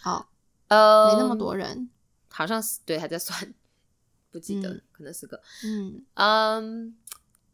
[0.01, 0.29] 好，
[0.69, 1.89] 呃，没那么多人，
[2.29, 3.55] 好像是对，还在算，
[4.31, 5.41] 不记得，可能是个。
[5.65, 6.05] 嗯。
[6.15, 6.97] 嗯，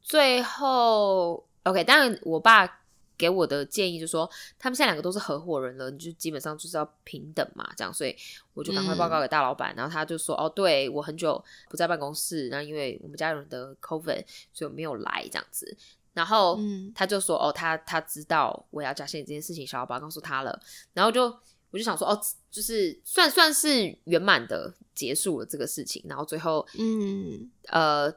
[0.03, 2.80] 最后 OK，当然我爸。
[3.21, 4.29] 给我的建议就是说，
[4.59, 8.17] 他们现在两个都是合伙人了，你就基本上就是要平等嘛，这样，所以
[8.55, 15.77] 我就赶快报告给大老板，然后他就说，哦，对我很久不在办公室，然后因为我们家人的 COVID，所以我没有来这样子，
[16.15, 16.59] 然后
[16.95, 20.59] 他就说，哦，他他知道我要加薪这件事情，小老板告诉他了，
[20.95, 21.25] 然后就
[21.71, 22.19] 我就想说，哦，
[22.51, 28.13] 就是算算是圆满的结束了这个事情，然后最后，嗯，呃，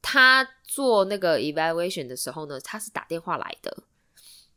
[0.00, 3.84] 他做那个 evaluation 的时候呢，他是打电话来的。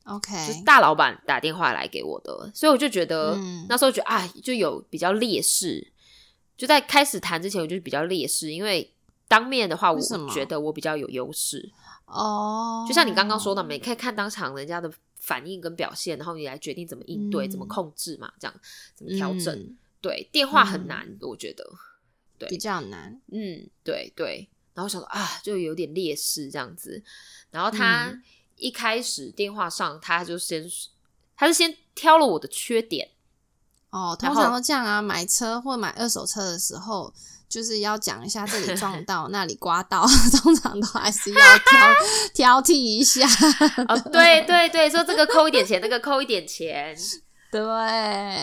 [0.09, 5.91] OK，就是大老板打电话来给我的，所以我就觉得那时候觉得啊，就有比较劣势。
[6.57, 8.93] 就在开始谈之前，我就比较劣势，因为
[9.29, 11.71] 当面的话，我觉得我比较有优势。
[12.05, 18.53] 哦，就像你刚刚说的，你可以看当场人家的反应跟表现，然后你来决定怎么应对、怎么控制嘛，这样
[18.93, 19.77] 怎么调整。
[20.01, 21.63] 对，电话很难，我觉得
[22.37, 23.21] 对比较难。
[23.31, 24.49] 嗯，对对。
[24.73, 27.01] 然后想说啊，就有点劣势这样子。
[27.51, 28.11] 然后他。
[28.59, 30.69] 一开始电话上，他就先，
[31.35, 33.09] 他是先挑了我的缺点。
[33.89, 37.11] 哦，通常都这样啊，买车或买二手车的时候，
[37.49, 40.05] 就是要讲一下这里撞到， 那里刮到，
[40.43, 41.93] 通常都还是要挑
[42.33, 43.25] 挑剔一下。
[43.87, 46.95] 哦，对对对，说这个扣一点钱，那个扣一点钱。
[47.51, 47.59] 对，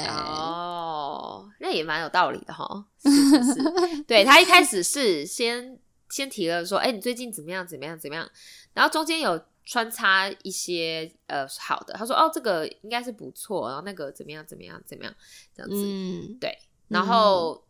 [0.08, 2.84] 哦，那也蛮有道理的哈。
[3.00, 5.78] 是是是，对他一开始是先
[6.10, 7.66] 先提了说，哎，你最近怎么样？
[7.66, 7.98] 怎么样？
[7.98, 8.30] 怎么样？
[8.74, 9.42] 然后中间有。
[9.68, 15.12] 穿插一些呃好的，他说哦这个应该是不错，然后那个怎么样怎么样怎么样
[15.56, 17.64] 这样子，嗯对，然后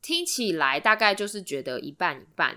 [0.00, 2.56] 听起来大概就是觉得一半一半，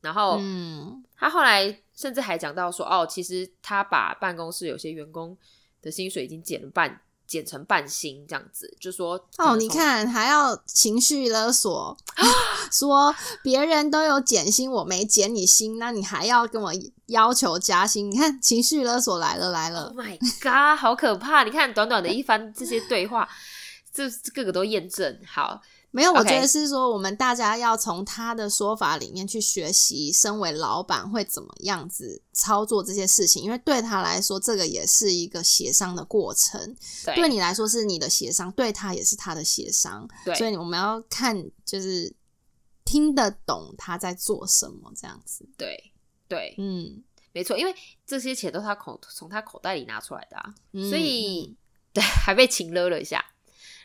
[0.00, 5.36] 然后嗯他后来甚至还讲到说哦，其实他把办公室有些员工
[5.82, 7.02] 的薪水已经减了半。
[7.26, 11.96] 减成半星这样子，就说哦，你看还要情绪勒索，
[12.70, 16.72] 说别人都有减薪，我没减你薪，那你还要跟我
[17.06, 18.10] 要求加薪？
[18.10, 21.44] 你看情绪勒索来了来了！Oh my god，好可怕！
[21.44, 23.28] 你看短短的一番这些对话，
[23.92, 24.04] 这
[24.34, 25.60] 各个都验证好。
[25.94, 33.42] 没有，我觉得是说，我们大家要从他的说法里面去学习，身为老板会怎么样子操作这些事情。
[33.42, 36.74] 因为对他来说，这个也是一个协商的过程。
[37.14, 40.08] 对你来说是你的协商，对他也是他的协商。
[40.34, 42.10] 所以我们要看，就是
[42.86, 45.46] 听得懂他在做什么，这样子。
[45.58, 45.92] 对
[46.26, 47.74] 对，嗯，没错，因为
[48.06, 50.54] 这些钱都是他口从他口袋里拿出来的啊，
[50.88, 51.54] 所以
[51.92, 53.22] 对 还被请勒了一下，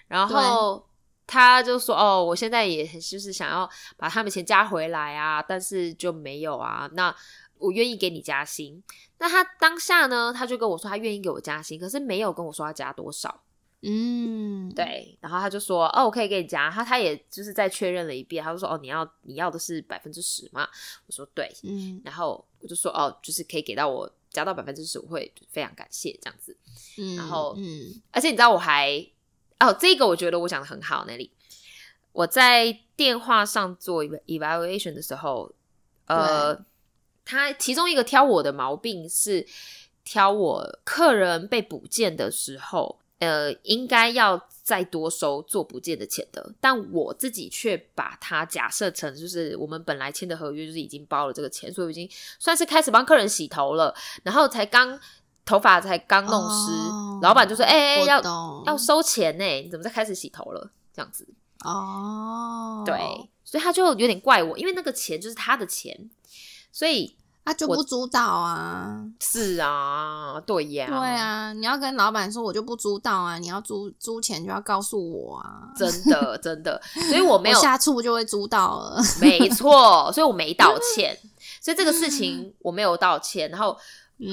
[0.07, 0.87] 然后。
[1.27, 6.89] 他就说：“哦，我现在也就是想要把他们钱加回来啊，但是就没有啊。
[6.93, 7.13] 那
[7.57, 8.81] 我愿意给你加薪。
[9.19, 13.43] 那他当下呢，他就跟我说他愿意给我加薪，可是没有跟我说要加多少。
[13.81, 15.17] 嗯，对。
[15.19, 16.71] 然后他就说：哦，我可以给你加。
[16.71, 20.67] 他他也就是再确认了一遍，他就说：哦，你要你要的是百分之十嘛？
[21.07, 21.51] 我说对。
[21.63, 26.55] 嗯，然后我就说：哦，就是可以给到我加到百分之十，我会非常感谢这样子。
[26.97, 29.05] 嗯，然后嗯，而且你知道我还。
[29.59, 31.31] 哦，这个我觉得我讲的很好，那里
[32.11, 35.51] 我在电话上做 evaluation 的时候，
[36.05, 36.55] 呃，
[37.25, 39.45] 他其中一个挑我的毛病是
[40.03, 54.99] 挑我客人被补件的时候，呃，应该要再多收做补件的钱的，但我自己却把它假设成就是我们本来签的合约就是已经包了这个钱，所以已经算是开始帮客人洗头了，然后才刚。
[55.47, 56.71] 头发才刚弄湿，
[57.21, 58.21] 老板就说：“哎哎，要
[58.65, 61.27] 要收钱呢，你怎么在开始洗头了？”这样子。
[61.63, 62.95] 哦，对，
[63.43, 66.09] 所以他就有点怪我，因为那个钱就是他的钱，
[66.71, 69.01] 所以他就不主导啊。
[69.19, 76.79] 是啊，对呀，对啊，你要跟老板说，我就不主导啊，你要租租钱就要告诉我啊，真的 真的，
[77.09, 81.17] 所以我没有下次我就会租到了，没错， 所以我没道歉，
[81.59, 83.77] 所以这个事情我没有道歉，然后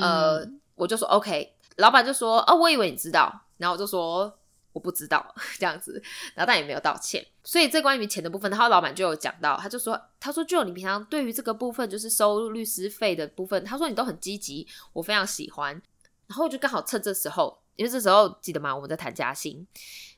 [0.00, 0.44] 呃。
[0.74, 4.32] 我就说 OK，老板就说哦，我以为你知道，然后我就说
[4.72, 6.02] 我不知道 这样子，
[6.34, 7.24] 然后但也没有道歉。
[7.42, 15.80] 所以这关于钱的部分，然后老板就有讲到，他就说他说就你平常对于这个部分就是收律师费的部分，他说你都很积极，我非常喜欢。
[16.26, 18.74] 然后就刚好趁这时候，因为这时候记得吗？
[18.74, 19.66] 我们在谈加薪，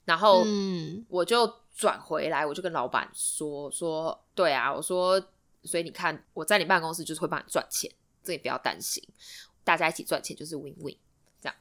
[0.04, 0.44] 然后
[1.08, 5.20] 我就转回来，我就跟老板说说对啊，我说
[5.64, 7.90] 所以你看我在你办公室就是会帮你赚钱，
[8.22, 9.02] 这你不要担心。
[9.66, 10.94] 大家一起赚钱就是 win win，
[11.42, 11.54] 这样。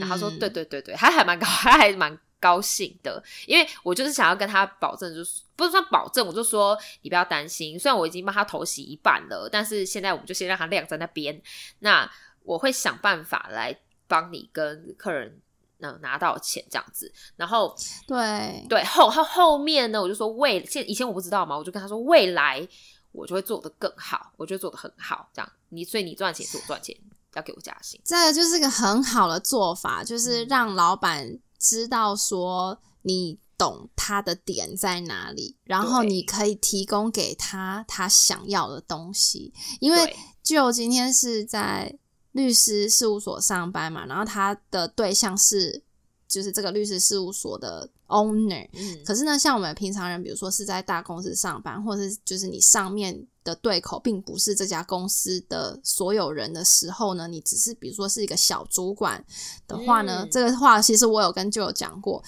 [0.00, 7.78] 然后他说：“对对对对，他还蛮高， 他还蛮高兴的，因为我就是想要跟他保证，就是不是算保证，我就说你不要担心。
[7.78, 11.40] 虽然我已经帮他投洗一半了，但是现在我们就先让他晾在那边。
[11.78, 12.10] 那
[12.42, 15.40] 我会想办法来帮你跟客人
[15.78, 17.12] 能拿到钱，这样子。
[17.36, 17.74] 然后
[18.06, 22.66] 对对后后后面呢，我就说未现以前我不知道嘛，我就跟他说未来
[23.12, 25.52] 我就会做得更好，我就做得很好，这样。
[25.68, 26.96] 你所以你赚钱是我赚钱。”
[27.34, 39.52] 要给我加薪，这个就是个很好的做法，就是让老板知道说你懂他的点在哪里，然后你可以提供给他他想要的东西。
[39.80, 41.98] 因为就今天是在
[42.32, 45.82] 律师事务所上班嘛，然后他的对象是
[46.26, 53.26] 就是这个律师事务所的 owner，嗯，可是呢，像我们平常人，比如说是在大公司上班，或者是就是你上面。
[53.44, 59.24] 的对口并不是这家公司的所有人的时候呢，你只是比如说是一个小主管
[59.66, 62.22] 的话呢，这个话其实我有跟舅舅讲过，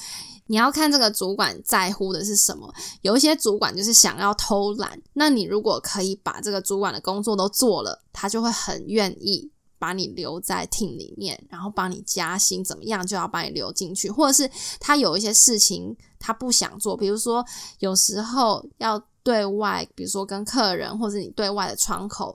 [0.47, 2.73] 你要看这个主管在乎的是什么。
[3.03, 17.45] 有一些主管就是想要偷懒，那你如果可以把这个主管的工作都做了，他就会很愿意把你留在 team 里面，然后帮你加薪，怎么样就要把你留进去，或者是他有一些事情他不想做，比如说
[17.81, 19.03] 有时候要。
[19.23, 22.35] 对外，比如说跟客人，或者你对外的窗口，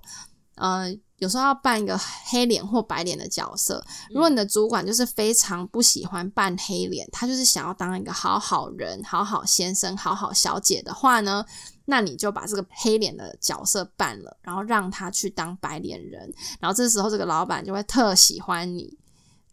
[0.53, 0.85] 呃，
[1.17, 3.83] 有时候要扮一个黑脸或白脸的角色。
[4.11, 11.43] 如果你的主管就是非常不喜欢扮黑脸，他就是想要当一个好好人、好好先生、好好小姐的话呢，
[11.85, 18.97] 那你就把这个黑脸的角色扮了，然后让他去当白脸人，然后这时候这个老板就会特喜欢你。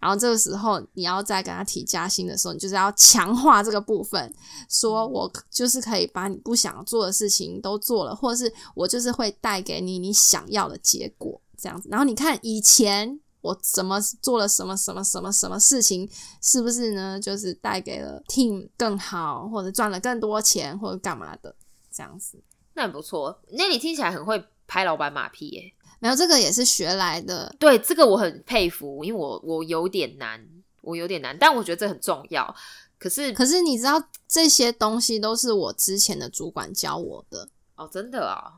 [0.00, 4.34] 然后这个时候，你要再跟他提加薪的时候，你就是要强化这个部分，
[4.68, 11.88] 说我就是可以把你不想做的事情都做了，或者是我就是会带给你你想要的结果，这样子。
[11.88, 17.20] 然后你看以前我怎么做了什么什么什么什么事情，是不是呢？
[17.20, 21.54] 就是带给了 team 更好，或者赚了更多钱，或者干嘛的
[21.92, 22.42] 这样子。
[22.74, 25.72] 那很不错，那你听起来很会拍老板马屁耶。
[26.00, 30.44] 没有这个也是学来的，对这个我很佩服，因为我我有点难，
[30.81, 32.52] 我有点难，但我觉得这很重要。
[32.98, 38.55] 可是可是你知道这些东西都是我之前的主管教我的哦，真的啊？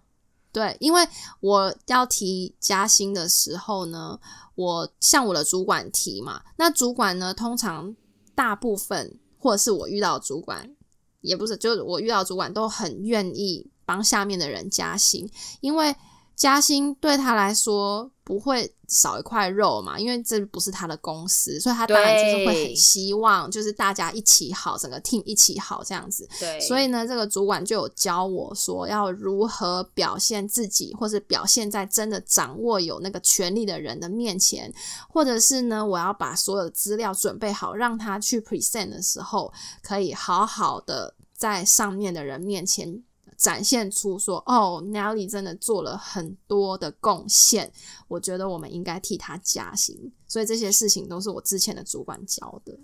[0.53, 1.07] 对，因为
[1.40, 4.18] 我要提加薪的时候呢，
[4.55, 7.94] 我向我的主管提嘛，那主管呢，通常
[8.35, 10.75] 大部分或者是我遇到主管，
[11.24, 15.28] 也不是，就我遇到主管都很愿意帮下面的人加薪，
[15.60, 15.94] 因为。
[16.37, 26.29] 加薪对他来说不会少一块肉嘛，因为这不是他的公司，所以他当然就是会很希望，就是大家一起好，整个 team 一起好这样子。
[26.38, 34.73] 对，所以呢，这个主管就有教我说要如何表现自己，或者表现在真的掌握有那个权力的人的面前，
[35.08, 39.52] 或者是呢，我要把所有的资料准备好，让他去 present 的时候，
[39.83, 43.02] 可以好好的在上面的人面前。
[43.45, 47.71] 展现出说哦，Nelly 真的做了很多的贡献，
[48.09, 50.11] 我觉得我们应该替他加薪。
[50.27, 52.75] 所以这些事情都是我之前的主管教的。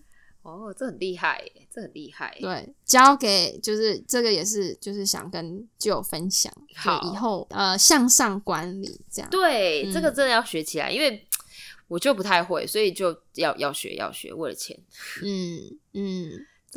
[0.42, 1.42] 哦，这很厉害，
[1.72, 2.36] 这很厉害。
[2.42, 9.30] 对，交给就是这个也是就是想跟就友分享，好以后呃向上管理这样。
[9.30, 11.26] 对，这个真的要学起来，因为
[11.88, 14.78] 我就不太会，所以就要要学要学，为了钱。
[15.22, 16.32] 嗯嗯。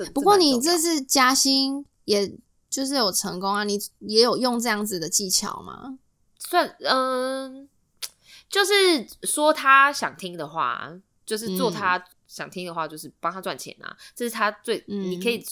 [0.15, 2.33] 不过你这次加薪也。
[2.73, 3.63] 就是有成功啊？
[3.63, 5.99] 你也有用这样子的技巧吗？
[6.39, 7.69] 算，嗯，
[8.49, 10.91] 就是说他想听的话，
[11.23, 15.45] 就是做他想听的话，就是帮他赚钱啊，这是他最你可以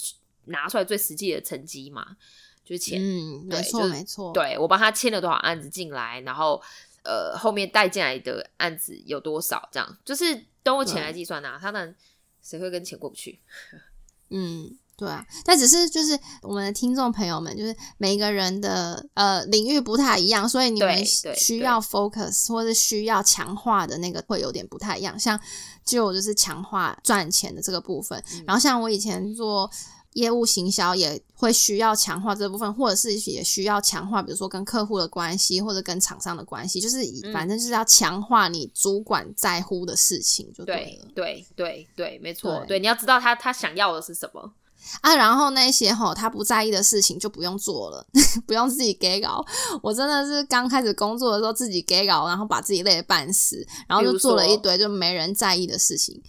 [0.46, 2.18] 拿出来最实际的成绩嘛，
[2.66, 3.00] 就是钱。
[3.00, 4.34] 嗯，没错没错。
[4.34, 6.60] 对我帮他签了多少案子进来，然后
[7.04, 11.60] 呃后面带进来的案子有多少，这样就是都用钱来计算啊。
[11.62, 11.94] 他能
[12.42, 13.40] 谁会跟钱过不去？
[14.30, 14.76] 嗯。
[15.02, 25.20] 对啊，但只是就是我们的听众朋友们，就是每个人的呃领域不太一样，所以你们需要 focus 或者需要强化的那个会有点不太一样。
[25.20, 25.40] 像
[25.84, 29.68] 就就是强化赚钱的这个部分，然后像我以前做
[30.14, 36.98] 业务行销也会需要强化这部分，或者是也需要强化，比如说跟客户的关系或者跟厂商的关系，就是
[37.32, 41.08] 反正就是要强化你主管在乎的事情就对了。
[41.16, 44.54] 对对对，没错，对，你要知道他他想要的是什么。
[45.02, 48.06] 啊，然后那些吼他不在意的事情就不用做了，
[48.46, 49.46] 不用自己给稿。
[49.82, 56.22] 我真的是刚开始工作的时候自己给稿，然后把自己累得半死，然后就做了一堆就没人在意的事情。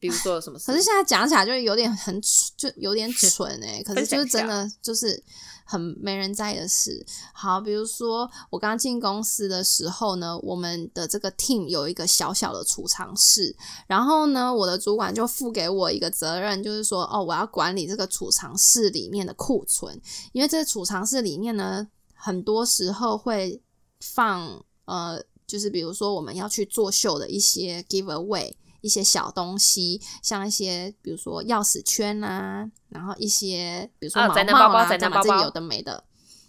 [0.00, 0.58] 比如说什么？
[0.58, 2.20] 可是现在讲起来就有点很
[2.56, 5.22] 就有点 蠢哎，可是就是真的就是。
[5.62, 7.06] 很没人在意的事。
[7.32, 13.54] 好，比如说我刚进公司的时候呢，我们的这个 team 有一个小小的储藏室，
[13.86, 19.96] 然后呢，我的主管就付给我一个责任，就是说，哦，我要管理这个储藏室里面的库存，
[20.32, 23.62] 因为这个储藏室里面呢，很多时候会
[24.00, 28.52] 放，呃，就是比如说我们要去作秀的一些 give away。
[28.80, 34.28] 一些小东西，像一些比如说钥匙圈啊，然后一些比如说毛
[34.68, 36.04] 帽啊，这有的没的，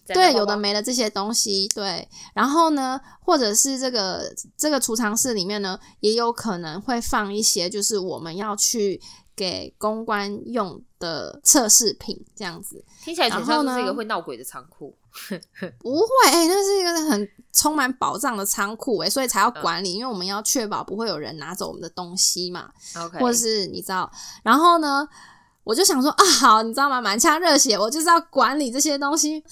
[0.07, 2.07] 对，有的没的这些东西，对。
[2.33, 9.01] 然后呢，或者是这个这个储藏室里面呢，也有可能会放一些，就是我们要去
[9.35, 12.83] 给公关用的测试品，这样子。
[13.03, 14.97] 听起来很像是一个会闹鬼的仓库。
[15.79, 22.69] 不会，哎，那是一个很充满宝藏的仓库，哎，所以才要管理，因为我们要确保不会有人拿走我们的东西嘛。
[22.97, 24.09] OK，或者是你知道，
[24.41, 25.07] 然后呢，
[25.63, 27.01] 我就想说啊，好，你知道吗？
[27.01, 29.43] 满腔热血，我就是要管理这些东西。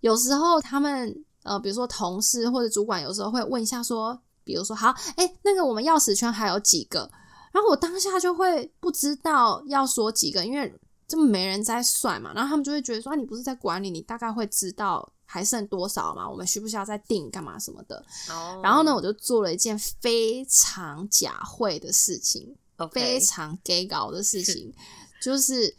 [0.00, 7.10] 有时候他们呃，比如说同事或者主管，有时候会问一下说，比如说，好，哎，那个我们钥匙圈还有几个？
[7.52, 10.72] 然后我当下就会不知道要说几个，因为。
[11.08, 16.28] 这么没人在算嘛，然后他们就会觉得说，你不是在管理，你大概会知道还剩多少嘛？
[16.28, 18.04] 我们需不需要再定干嘛什么的？
[18.30, 18.60] 哦。
[18.62, 22.54] 然后呢，我就做了一件非常假会的事情，
[22.92, 24.72] 非常 gay 搞的事情，
[25.20, 25.74] 就是。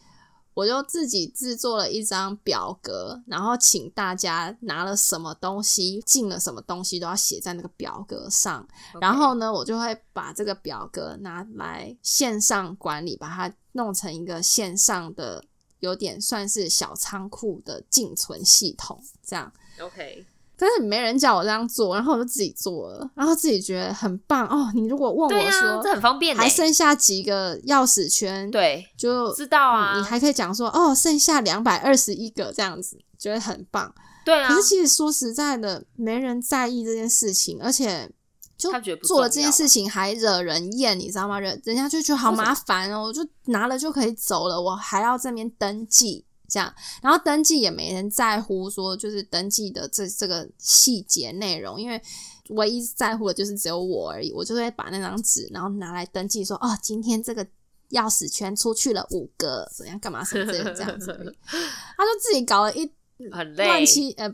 [0.54, 8.68] 我就自己制作了一张表格，然后请大家拿了什么东西进了什么东西都要写在那个表格上。
[9.00, 15.44] 然后呢，我就会把这个表格拿来线上管理，把它弄成一个线上的，
[15.80, 19.52] 有点算是小仓库的进存系统，这样。
[19.80, 20.26] OK。
[20.62, 24.70] 但是没人叫我这样做，然后我就自己做了，然后自己觉得很棒哦。
[24.76, 29.98] 你如果问我说，这很方便，还剩下几个钥匙圈，对，就知道啊。
[29.98, 33.94] 你还可以讲说，哦，剩下两百二十一个这样子，觉得很棒。
[34.26, 34.50] 对啊。
[34.50, 38.12] 可是其实说实在的，没人在意这件事情，而且
[38.58, 41.40] 就做了这件事情还惹人厌，你知道吗？
[41.40, 46.26] 人人家就觉得好麻烦哦，我就拿了就可以走了，我还要这边登记。
[46.50, 52.02] 这样，然后登记也没人在乎，说就是登记的这这个细节内容，因为
[52.50, 54.32] 唯一在乎的就是只有我而已。
[54.34, 57.46] 我就会把那张纸，然后拿来登记，说哦，今天这个
[57.92, 61.08] 钥匙圈出去了五个，怎样干嘛什么这这样子。
[61.46, 62.92] 他就自己搞了一
[63.32, 64.34] 很累，乱七呃，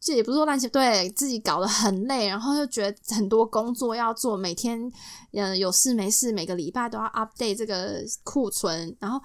[0.00, 4.90] 这也不是说乱七，对自己搞得很累，然后又觉得很多工作要做，每天
[5.32, 9.20] 嗯有事没事，每个礼拜都要 update 这个库存，然后。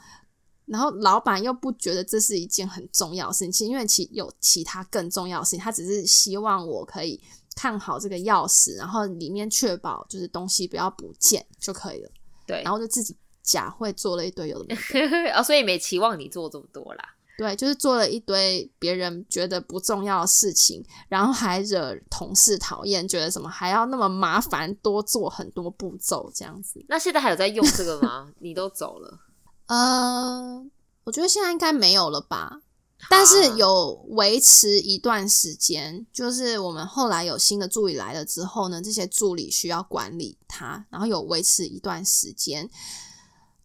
[0.66, 7.20] 然后老板又不觉得这是一件很重要的事情，因为其有其他更重要的事情，他只是希望我可以
[7.56, 12.10] 看好这个钥匙，然后里面确保就是东西不要不见就可以了。
[12.48, 14.76] 对，然后就自己假会做了一堆有的
[15.36, 17.04] 哦，所以没期望你做这么多啦。
[17.36, 26.86] 对，就是做了一堆别人觉得不重要的事情，然后还惹同事讨厌，觉得什么还要那么麻烦，多做很多步骤这样子。
[26.88, 28.32] 那现在还有在用这个吗？
[28.40, 29.20] 你都走了。
[29.68, 30.66] 呃，
[31.04, 32.62] 我觉得现在应该没有了吧，
[33.10, 36.06] 但是有维持一段时间。
[36.12, 42.70] 就是我们后来有新的助理来了之后呢，这些助理需要管理他，然后有维持一段时间。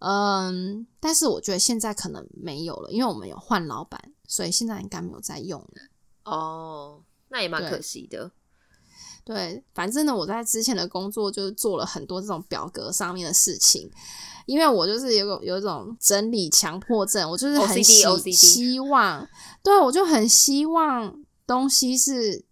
[0.00, 5.82] 嗯，但是我觉得现在可能没有了，因为我们有换老板，所以现在应该没有在用了。
[6.24, 8.30] 哦，那也蛮可惜的。
[9.28, 13.90] 对，反正呢，我在之前的工作就是做了很多这种表格上面的事情，
[14.46, 18.02] 因为我就是有有有一种整理强迫症，我就是很希
[18.32, 19.28] 希望，
[19.62, 21.14] 对我就很希望
[21.46, 22.42] 东西是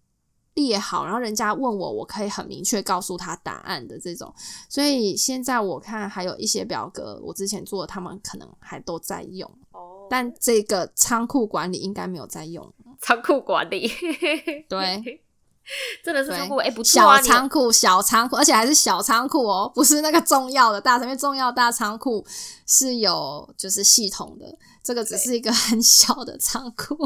[0.53, 4.31] 列好，然后人家问我，我可以很明确告诉他答案的这种。
[4.69, 12.71] 所以现在我看还有一些表格，我之前做的，他们可能还都在用哦，但这个仓库管理应该没有在用。
[13.01, 13.91] 仓库管理，
[14.69, 15.23] 对。
[16.05, 17.21] 真的是仓库哎，不错啊！
[17.21, 21.17] 小仓库，小仓库，而且还是小仓库哦，不是那个重要的大仓库。
[21.17, 22.25] 重要大仓库
[22.67, 24.47] 是有就是系统的，
[24.83, 26.97] 这个只是一个很小的仓库。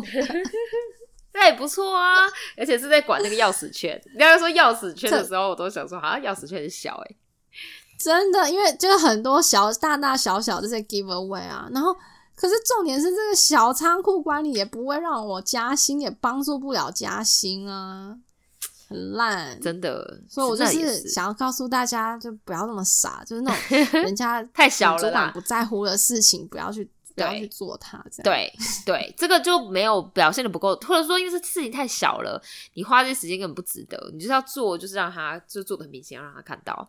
[1.33, 4.01] 那 也不错啊，而且是在管那个钥匙圈。
[4.13, 7.17] 你刚刚说钥匙圈的时候，我都想说，好像钥匙圈很小哎。
[7.99, 11.95] 真的，因为就是很多小大大小小这些 give away 啊，然后
[12.35, 18.17] 可是重点是这个小仓库管理也不会让我加薪，也帮助不了加薪啊。
[18.91, 26.85] 很烂，真的，所以我就是想要告诉大家，就不要那么傻，就是那种人家 太小了，主管不在乎的事情，不要去
[27.15, 28.05] 不要去做它。
[28.11, 28.53] 这样对
[28.85, 32.43] 对，这个就没有表现的不够，或者说因为是事情太小了，
[32.75, 34.11] 你花这些时间根本不值得。
[34.13, 36.89] 你就是要做，就是让他就做的很明显，要让他看到。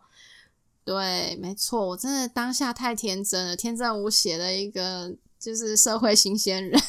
[0.84, 6.80] 对，没错，我真的当下太天真了，天真无邪的一个就是社会新鲜人，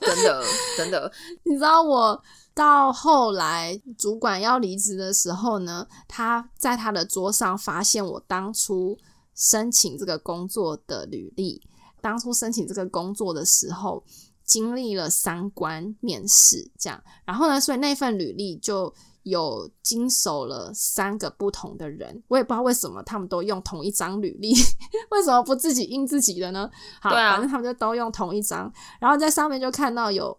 [0.00, 0.44] 真的
[0.76, 1.12] 真的，
[1.44, 2.22] 你知道我。
[2.52, 8.98] 到后来，主管要离职的时候呢，他在他的桌上发现我当初
[9.34, 11.62] 申请这个工作的履历。
[12.02, 14.04] 当初申请这个工作的时候，
[14.44, 17.02] 经历了三关面试，这样。
[17.24, 18.92] 然后呢，所以那份履历就
[19.22, 22.22] 有经手了三个不同的人。
[22.28, 24.52] 我也不知道为什么他们都用同一张履历，
[25.10, 26.70] 为什么不自己印自己的呢？
[27.00, 28.72] 好，反正他们就都用同一张。
[29.00, 30.36] 然后在上面就看到有。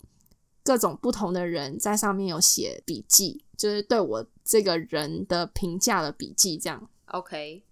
[0.63, 6.87] 各种不同的人在上面有写笔记，就是对我这个人的评价的笔记，这样。
[7.07, 7.63] OK，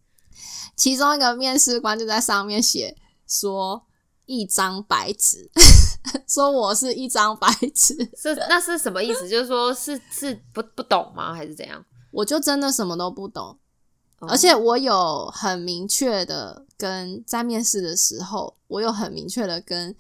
[0.76, 2.98] 其中一个面试官就在上面写
[3.28, 3.86] 说
[4.30, 5.50] 一张白纸，
[6.30, 9.28] 说我是一张白纸，是那是什么意思？
[9.28, 11.34] 就是说是是不不懂吗？
[11.34, 11.84] 还是怎样？
[12.12, 13.58] 我就真的什么都不懂，
[14.20, 19.96] 而且我有很明确的跟在面试的时候，我有很明确的跟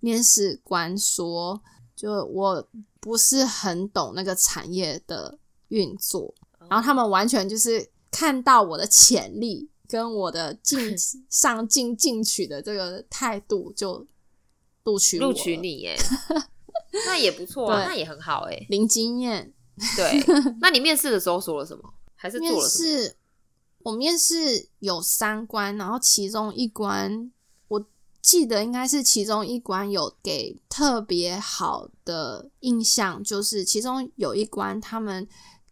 [0.00, 1.62] 面试官说。
[1.96, 2.64] 就我
[3.00, 6.32] 不是很懂那个产业的运作，
[6.70, 10.78] 然后他们完全就是看到我的潜力跟我的进
[11.30, 14.06] 上进进取的这个态度，就
[14.84, 15.96] 录取录取你耶，
[17.06, 19.52] 那也不错啊，那也很好哎，零经验。
[19.96, 20.22] 对，
[20.60, 21.82] 那你面试的时候说了什么？
[22.14, 23.14] 还是做了什么？
[23.84, 27.32] 我面试有三关，然后其中一关。
[28.20, 35.26] 记得应该是其中一关有给特别好的印象，就是其中有一关他们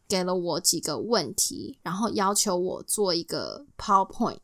[0.08, 4.38] 给了我几个问题，然后要求我做一个 PowerPoint，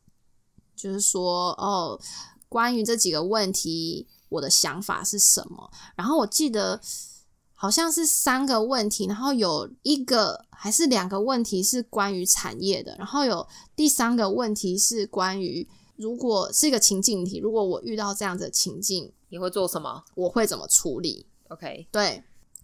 [0.75, 1.99] 就是说哦，
[2.49, 5.71] 关于这几个问题我的想法是什么。
[5.95, 6.81] 然后我记得
[7.53, 15.67] 好像是三个问题，然后有一个还是两个问题是关于产业的，然后有第三个问题是关于。
[15.95, 20.03] 如果是一个情境题，如果我遇到这样的情境，你会做什么？
[20.15, 22.23] 我会怎么处理？OK，对。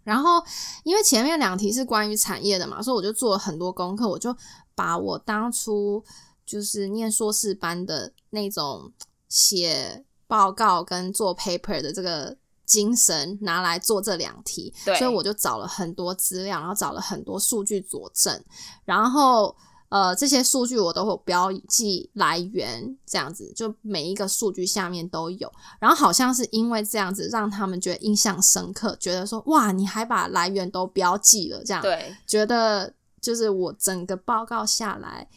[0.10, 0.44] 然后
[0.84, 4.36] 因为前面两题是关于产业的嘛，所以我就做了很多功课，我就
[4.74, 6.04] 把我当初
[6.46, 8.92] 就是念硕士班的那种
[9.30, 12.36] 写报告跟做 paper 的这个
[12.66, 14.74] 精神拿来做这两题。
[14.84, 18.44] 所以我就找了很多资料，然后找了很多数据佐证，
[18.84, 19.56] 然后。
[19.90, 25.52] 呃，这些数据我都会标记来源，这样子就每一个数据下面都有。
[25.80, 35.28] 然后好像是因为这样子，让他们觉得印象深刻，觉得说哇，你还把来源都标记了，这样对，觉得就是我整个报告下来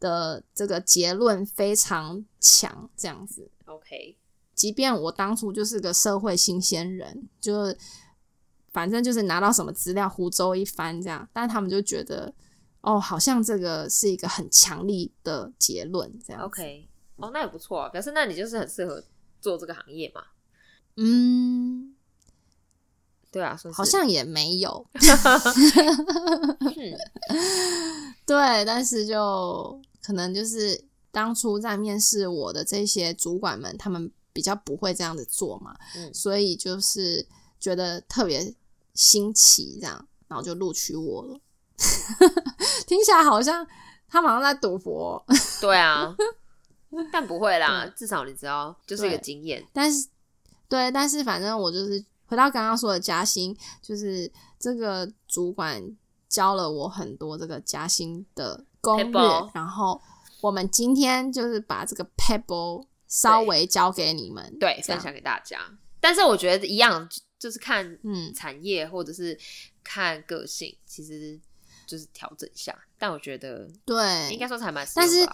[0.00, 3.48] 的这个结论非常强，这样子。
[3.66, 4.16] OK，
[4.52, 7.72] 即便我当初就是个社会新鲜人，就
[8.72, 12.34] 反正就是拿到什么资料胡诌一番这样，但他们就觉得。
[12.82, 16.42] 哦，好像这个是一个很强力的结论，这样。
[16.42, 19.04] OK，哦，那也不错啊，表示那你就是很适合
[19.40, 20.22] 做这个行业嘛。
[20.96, 21.94] 嗯，
[23.30, 24.86] 对啊，好像也没有。
[28.26, 35.76] 对，但是就可能就是当初在面试我的这些主管们，他们比较不会这样子做嘛，
[36.14, 37.26] 所以就是
[37.58, 38.54] 觉得特别
[38.94, 41.40] 新奇，这样，然后就录取我了。
[42.86, 43.66] 听起来好像
[44.08, 45.24] 他马上在赌博。
[45.60, 46.14] 对啊，
[47.12, 49.64] 但不会啦，至少你知道，就是一个经验。
[49.72, 50.08] 但是，
[50.68, 55.82] 对，但是反正我就是回到刚刚说的加薪，就是这个主管
[56.28, 59.20] 教了我很多这个加薪的攻略，
[59.54, 60.00] 然后
[60.40, 65.58] 我们今天就是把这个 pebble 稍微教给你们，对，分享给大家。
[66.00, 67.08] 但是我觉得一样，
[67.38, 69.38] 就是看嗯产业或者是
[69.84, 71.38] 看个性，其实
[71.90, 72.76] 就是调整一下。
[72.98, 75.28] 但我觉得对，应该说还蛮，但是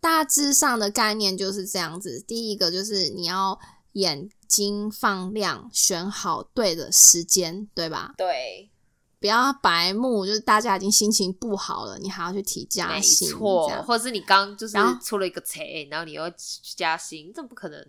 [0.00, 2.20] 大致上的概念就是这样子。
[2.20, 3.58] 第一个就是你要
[3.92, 8.14] 眼睛放亮，选好对的时间，对吧？
[8.16, 8.70] 对。
[9.20, 17.84] 不要白目，就是大家已经心情不好了，你还要去提加薪，错，或者是你刚就是出了一个差，然后你又去加薪，这不可能。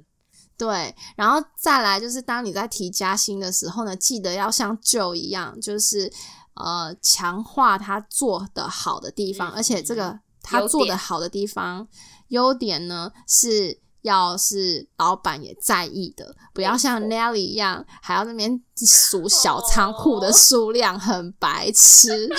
[0.57, 6.11] 对，然后再来就是当你在提加薪的时候呢，记得要像旧一样，就是
[6.59, 11.87] 呃强化他做的好的地方，而且这个他做的好的地方
[12.27, 13.79] 优点呢是。
[14.03, 22.29] 要是老板也在意的，不要像 Nelly 一样，还要那边 数小仓库的数量，很白痴。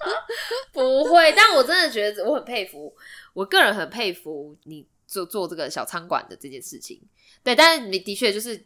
[0.72, 2.90] 不会，但我真的觉得我很佩服，
[3.34, 6.98] 我个人很佩服你做做这个小餐馆的这件事情。
[7.42, 8.64] 对，但是你的确就是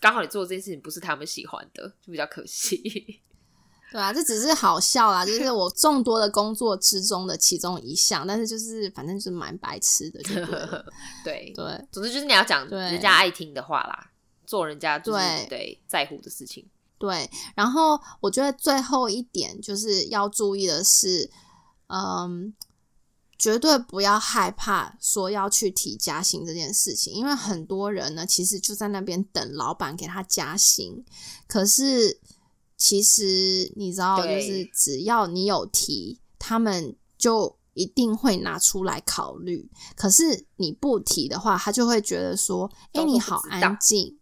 [0.00, 3.22] 刚好你做这件事情不是他们喜欢的，就比较可惜。
[3.96, 10.20] 对啊，这只是好笑啦，就是我众多的工作之中的其中一项，但是就是反正就是蛮白痴的，
[11.24, 14.10] 对对，总之就是你要讲人家爱听的话啦，
[14.46, 15.18] 做人家就是
[15.48, 16.68] 对在乎的事情。
[16.98, 21.30] 对，然后我觉得最后一点就是要注意的是，
[21.86, 22.54] 嗯，
[23.38, 31.02] 绝对不要害怕说要去提加薪这件事情，因为很多人呢其实就在那边等老板给他加薪，
[31.48, 32.20] 可是。
[32.76, 39.70] 其实你知道，就是只要你有提，他们就一定会拿出来考虑。
[39.96, 44.18] 可是你不提的话，他就会觉得说：“哎，你好安静。”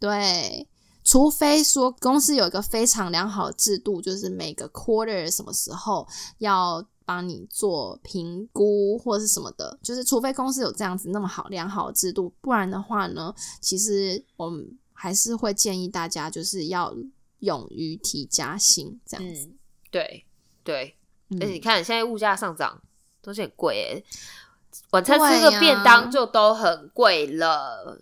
[0.00, 0.68] 对，
[1.04, 6.06] 除非说公司有一个非常良好的制度，就是每个 quarter 什么时候
[6.38, 16.92] 要帮你做评估或者是什么的，就是除非公司有这样子那么好良好的制度，不然的话呢，其实我们还是会建议大家就是要。
[17.44, 19.50] 勇于提加薪，这样子，
[19.90, 20.24] 对
[20.64, 20.96] 对，
[21.32, 22.80] 而且你看现在物价上涨，
[23.22, 24.02] 东西很贵哎，
[24.92, 28.00] 晚餐吃个便当就都很贵了。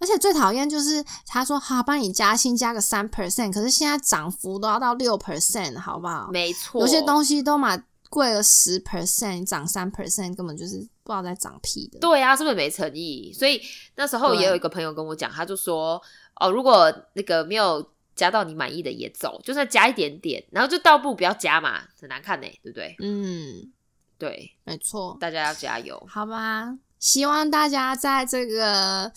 [0.00, 6.28] 而且最讨厌就是他说好帮你加薪加个三 percent，可是现在涨幅都要到六 percent，好不好？
[6.30, 11.98] 没错，有些东西都买贵了十 percent，涨三 percent，根本就是不知道在涨屁的。
[11.98, 13.32] 对啊，是不是没诚意？
[13.32, 13.60] 所以
[13.96, 16.00] 那时候也有一个朋友跟我讲，他就说
[16.36, 17.90] 哦，如果那个没有。
[18.18, 22.96] 加到你满意的也走，就算加一点点，然后就倒不不要加嘛，很难看呢，对不对？
[23.00, 23.72] 嗯，
[24.18, 26.76] 对，没错，大家要加油，好吧？
[26.98, 29.12] 希望大家在这个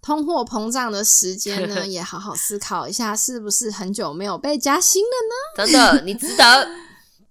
[0.00, 5.66] 通货膨胀的时间呢， 也好好思考一下，是不是很久没有被加薪了呢？
[5.66, 6.66] 真的，你值得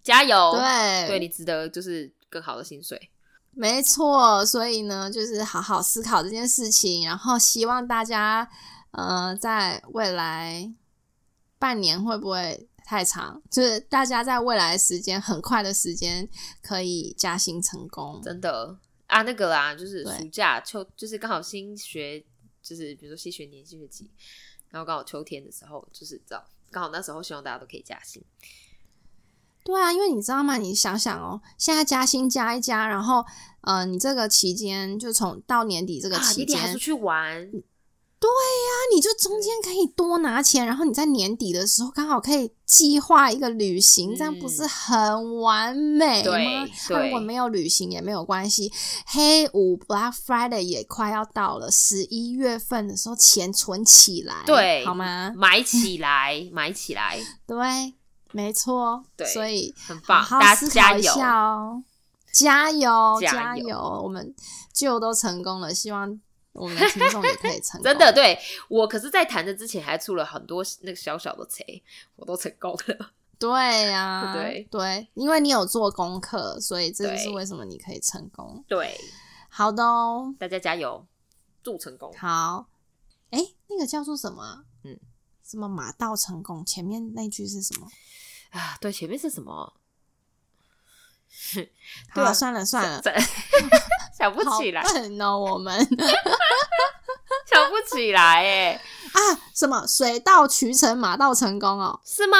[0.04, 3.10] 加油，对，对你值得就是更好的薪水，
[3.52, 4.46] 没错。
[4.46, 8.48] 所以呢，就是好好思考这件事情，然后希望大家
[8.91, 10.72] 呃，在未来。
[11.64, 13.41] 半年会不会太长？
[13.49, 16.28] 就是大家在未来的时间很快的时间
[16.61, 19.22] 可以加薪成功，真的啊！
[19.22, 22.22] 那个啦，就是暑假秋，就是刚好新学，
[22.61, 24.11] 就是比如说新学年、新学期，
[24.72, 28.22] 然后刚好秋天的时候，就是知道刚好那时候，希望大家都可以加薪。
[29.64, 30.57] 对啊，因为你知道吗？
[30.57, 33.26] 你想想哦，现在加薪加一加，然后
[33.61, 37.49] 呃，你这个期间就从到年底这个期间还出去玩。
[38.24, 46.66] 对呀，你就中间可以多拿钱，然后你在年底的时候刚好可以计划一个旅行，这样不是很完美吗？
[46.88, 48.72] 如果没有旅行也没有关系，
[49.08, 55.34] 黑五 Black Friday 也快要到了，十一月份的时候钱存起来，对，好吗？
[55.36, 57.94] 买起来， 买起来，对，
[58.32, 61.84] 没错，对，所以很棒，大家加油哦，
[62.32, 64.34] 加油，加油，我们
[64.74, 66.22] 就都成功了，希望。
[66.54, 68.38] 我们的听众也可以成功， 真的对
[68.70, 71.84] 我可是，在谈的之前还出了很多那个小小的贼，
[72.16, 73.12] 我都成功了。
[73.39, 78.64] 对呀，对对，因为你有做功课，所以这就是为什么你可以成功。
[78.68, 78.97] 对，
[79.49, 81.06] 好的哦，大家加油，
[81.62, 82.14] 祝成功。
[82.18, 82.68] 好，
[83.32, 84.64] 哎，那个叫做什么？
[84.84, 84.97] 嗯，
[85.43, 86.64] 什么马到成功？
[86.64, 87.88] 前面那句是什么
[88.51, 88.78] 啊？
[88.80, 89.74] 对，前面是什么？
[92.14, 93.01] 对啊，算了算了。
[94.18, 95.78] 想不起来笨哦，我们
[97.49, 98.82] 想不起来哎
[99.14, 99.20] 啊！
[99.53, 101.99] 什么水到渠成，马到成功哦？
[102.05, 102.38] 是吗？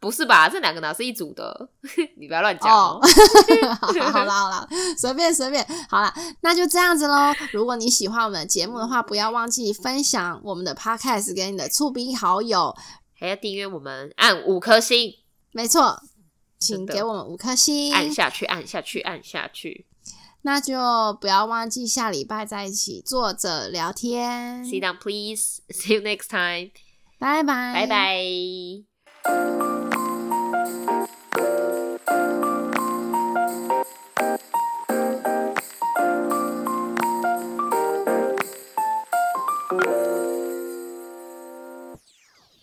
[0.00, 0.48] 不是吧？
[0.48, 1.68] 这两个哪是一组的？
[2.18, 3.00] 你不要乱讲哦！
[3.80, 4.68] 好啦好啦，
[4.98, 7.32] 随便随便，好啦，那就这样子喽。
[7.52, 12.74] 如果你喜欢我们的节目的话，不要忘记分享我们的 podcast 给你的醋逼好友，
[13.18, 15.14] 还要订阅我们，按五颗星。
[15.52, 16.00] 没错，
[16.58, 19.86] 请给我们五颗星，按下去，按下去，按下去。
[20.42, 20.76] 那就
[21.20, 24.64] 不要忘记下礼拜再一起坐着聊天。
[24.64, 25.60] Sit down, please.
[25.70, 26.70] See you next time.
[27.18, 29.71] 拜拜，拜拜。